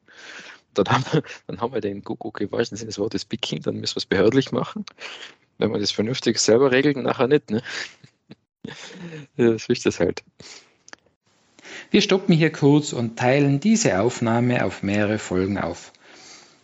Dann 0.74 0.88
haben 0.90 1.06
wir, 1.12 1.24
dann 1.48 1.62
haben 1.62 1.74
wir 1.74 1.82
den 1.82 2.04
Kuckuck 2.04 2.42
im 2.42 2.52
wahrsten 2.52 2.78
Sinne 2.78 2.90
des 2.90 3.00
Wortes 3.00 3.26
Picking, 3.26 3.62
dann 3.62 3.76
müssen 3.76 3.96
wir 3.96 4.00
es 4.00 4.06
behördlich 4.06 4.52
machen. 4.52 4.86
Wenn 5.58 5.72
man 5.72 5.80
das 5.80 5.92
vernünftig 5.92 6.40
selber 6.40 6.72
regelt, 6.72 6.98
nachher 6.98 7.28
nicht. 7.28 7.52
Ne? 7.52 7.62
Das 9.38 9.68
ist 9.68 9.86
das 9.86 10.00
halt. 10.00 10.24
Wir 11.90 12.02
stoppen 12.02 12.34
hier 12.34 12.52
kurz 12.52 12.94
und 12.94 13.18
teilen 13.18 13.60
diese 13.60 14.00
Aufnahme 14.02 14.66
auf 14.66 14.84
mehrere 14.84 15.20
Folgen 15.20 15.58
auf. 15.58 15.92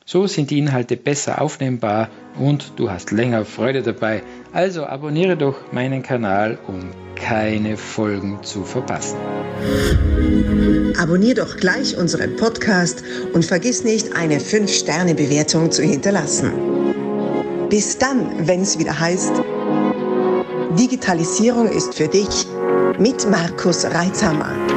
So 0.09 0.25
sind 0.25 0.51
die 0.51 0.59
Inhalte 0.59 0.95
besser 0.95 1.41
aufnehmbar 1.41 2.09
und 2.39 2.71
du 2.77 2.89
hast 2.89 3.11
länger 3.11 3.43
Freude 3.43 3.81
dabei. 3.81 4.23
Also 4.53 4.85
abonniere 4.85 5.35
doch 5.35 5.73
meinen 5.73 6.01
Kanal, 6.01 6.57
um 6.65 6.79
keine 7.15 7.75
Folgen 7.75 8.41
zu 8.41 8.63
verpassen. 8.63 9.17
Abonnier 10.97 11.35
doch 11.35 11.57
gleich 11.57 11.97
unseren 11.97 12.37
Podcast 12.37 13.03
und 13.33 13.43
vergiss 13.43 13.83
nicht, 13.83 14.15
eine 14.15 14.39
5-Sterne-Bewertung 14.39 15.71
zu 15.71 15.83
hinterlassen. 15.83 16.53
Bis 17.69 17.97
dann, 17.97 18.47
wenn 18.47 18.61
es 18.61 18.79
wieder 18.79 18.97
heißt, 18.97 19.33
Digitalisierung 20.79 21.69
ist 21.69 21.95
für 21.95 22.07
dich 22.07 22.47
mit 22.97 23.29
Markus 23.29 23.83
Reitzhammer. 23.83 24.76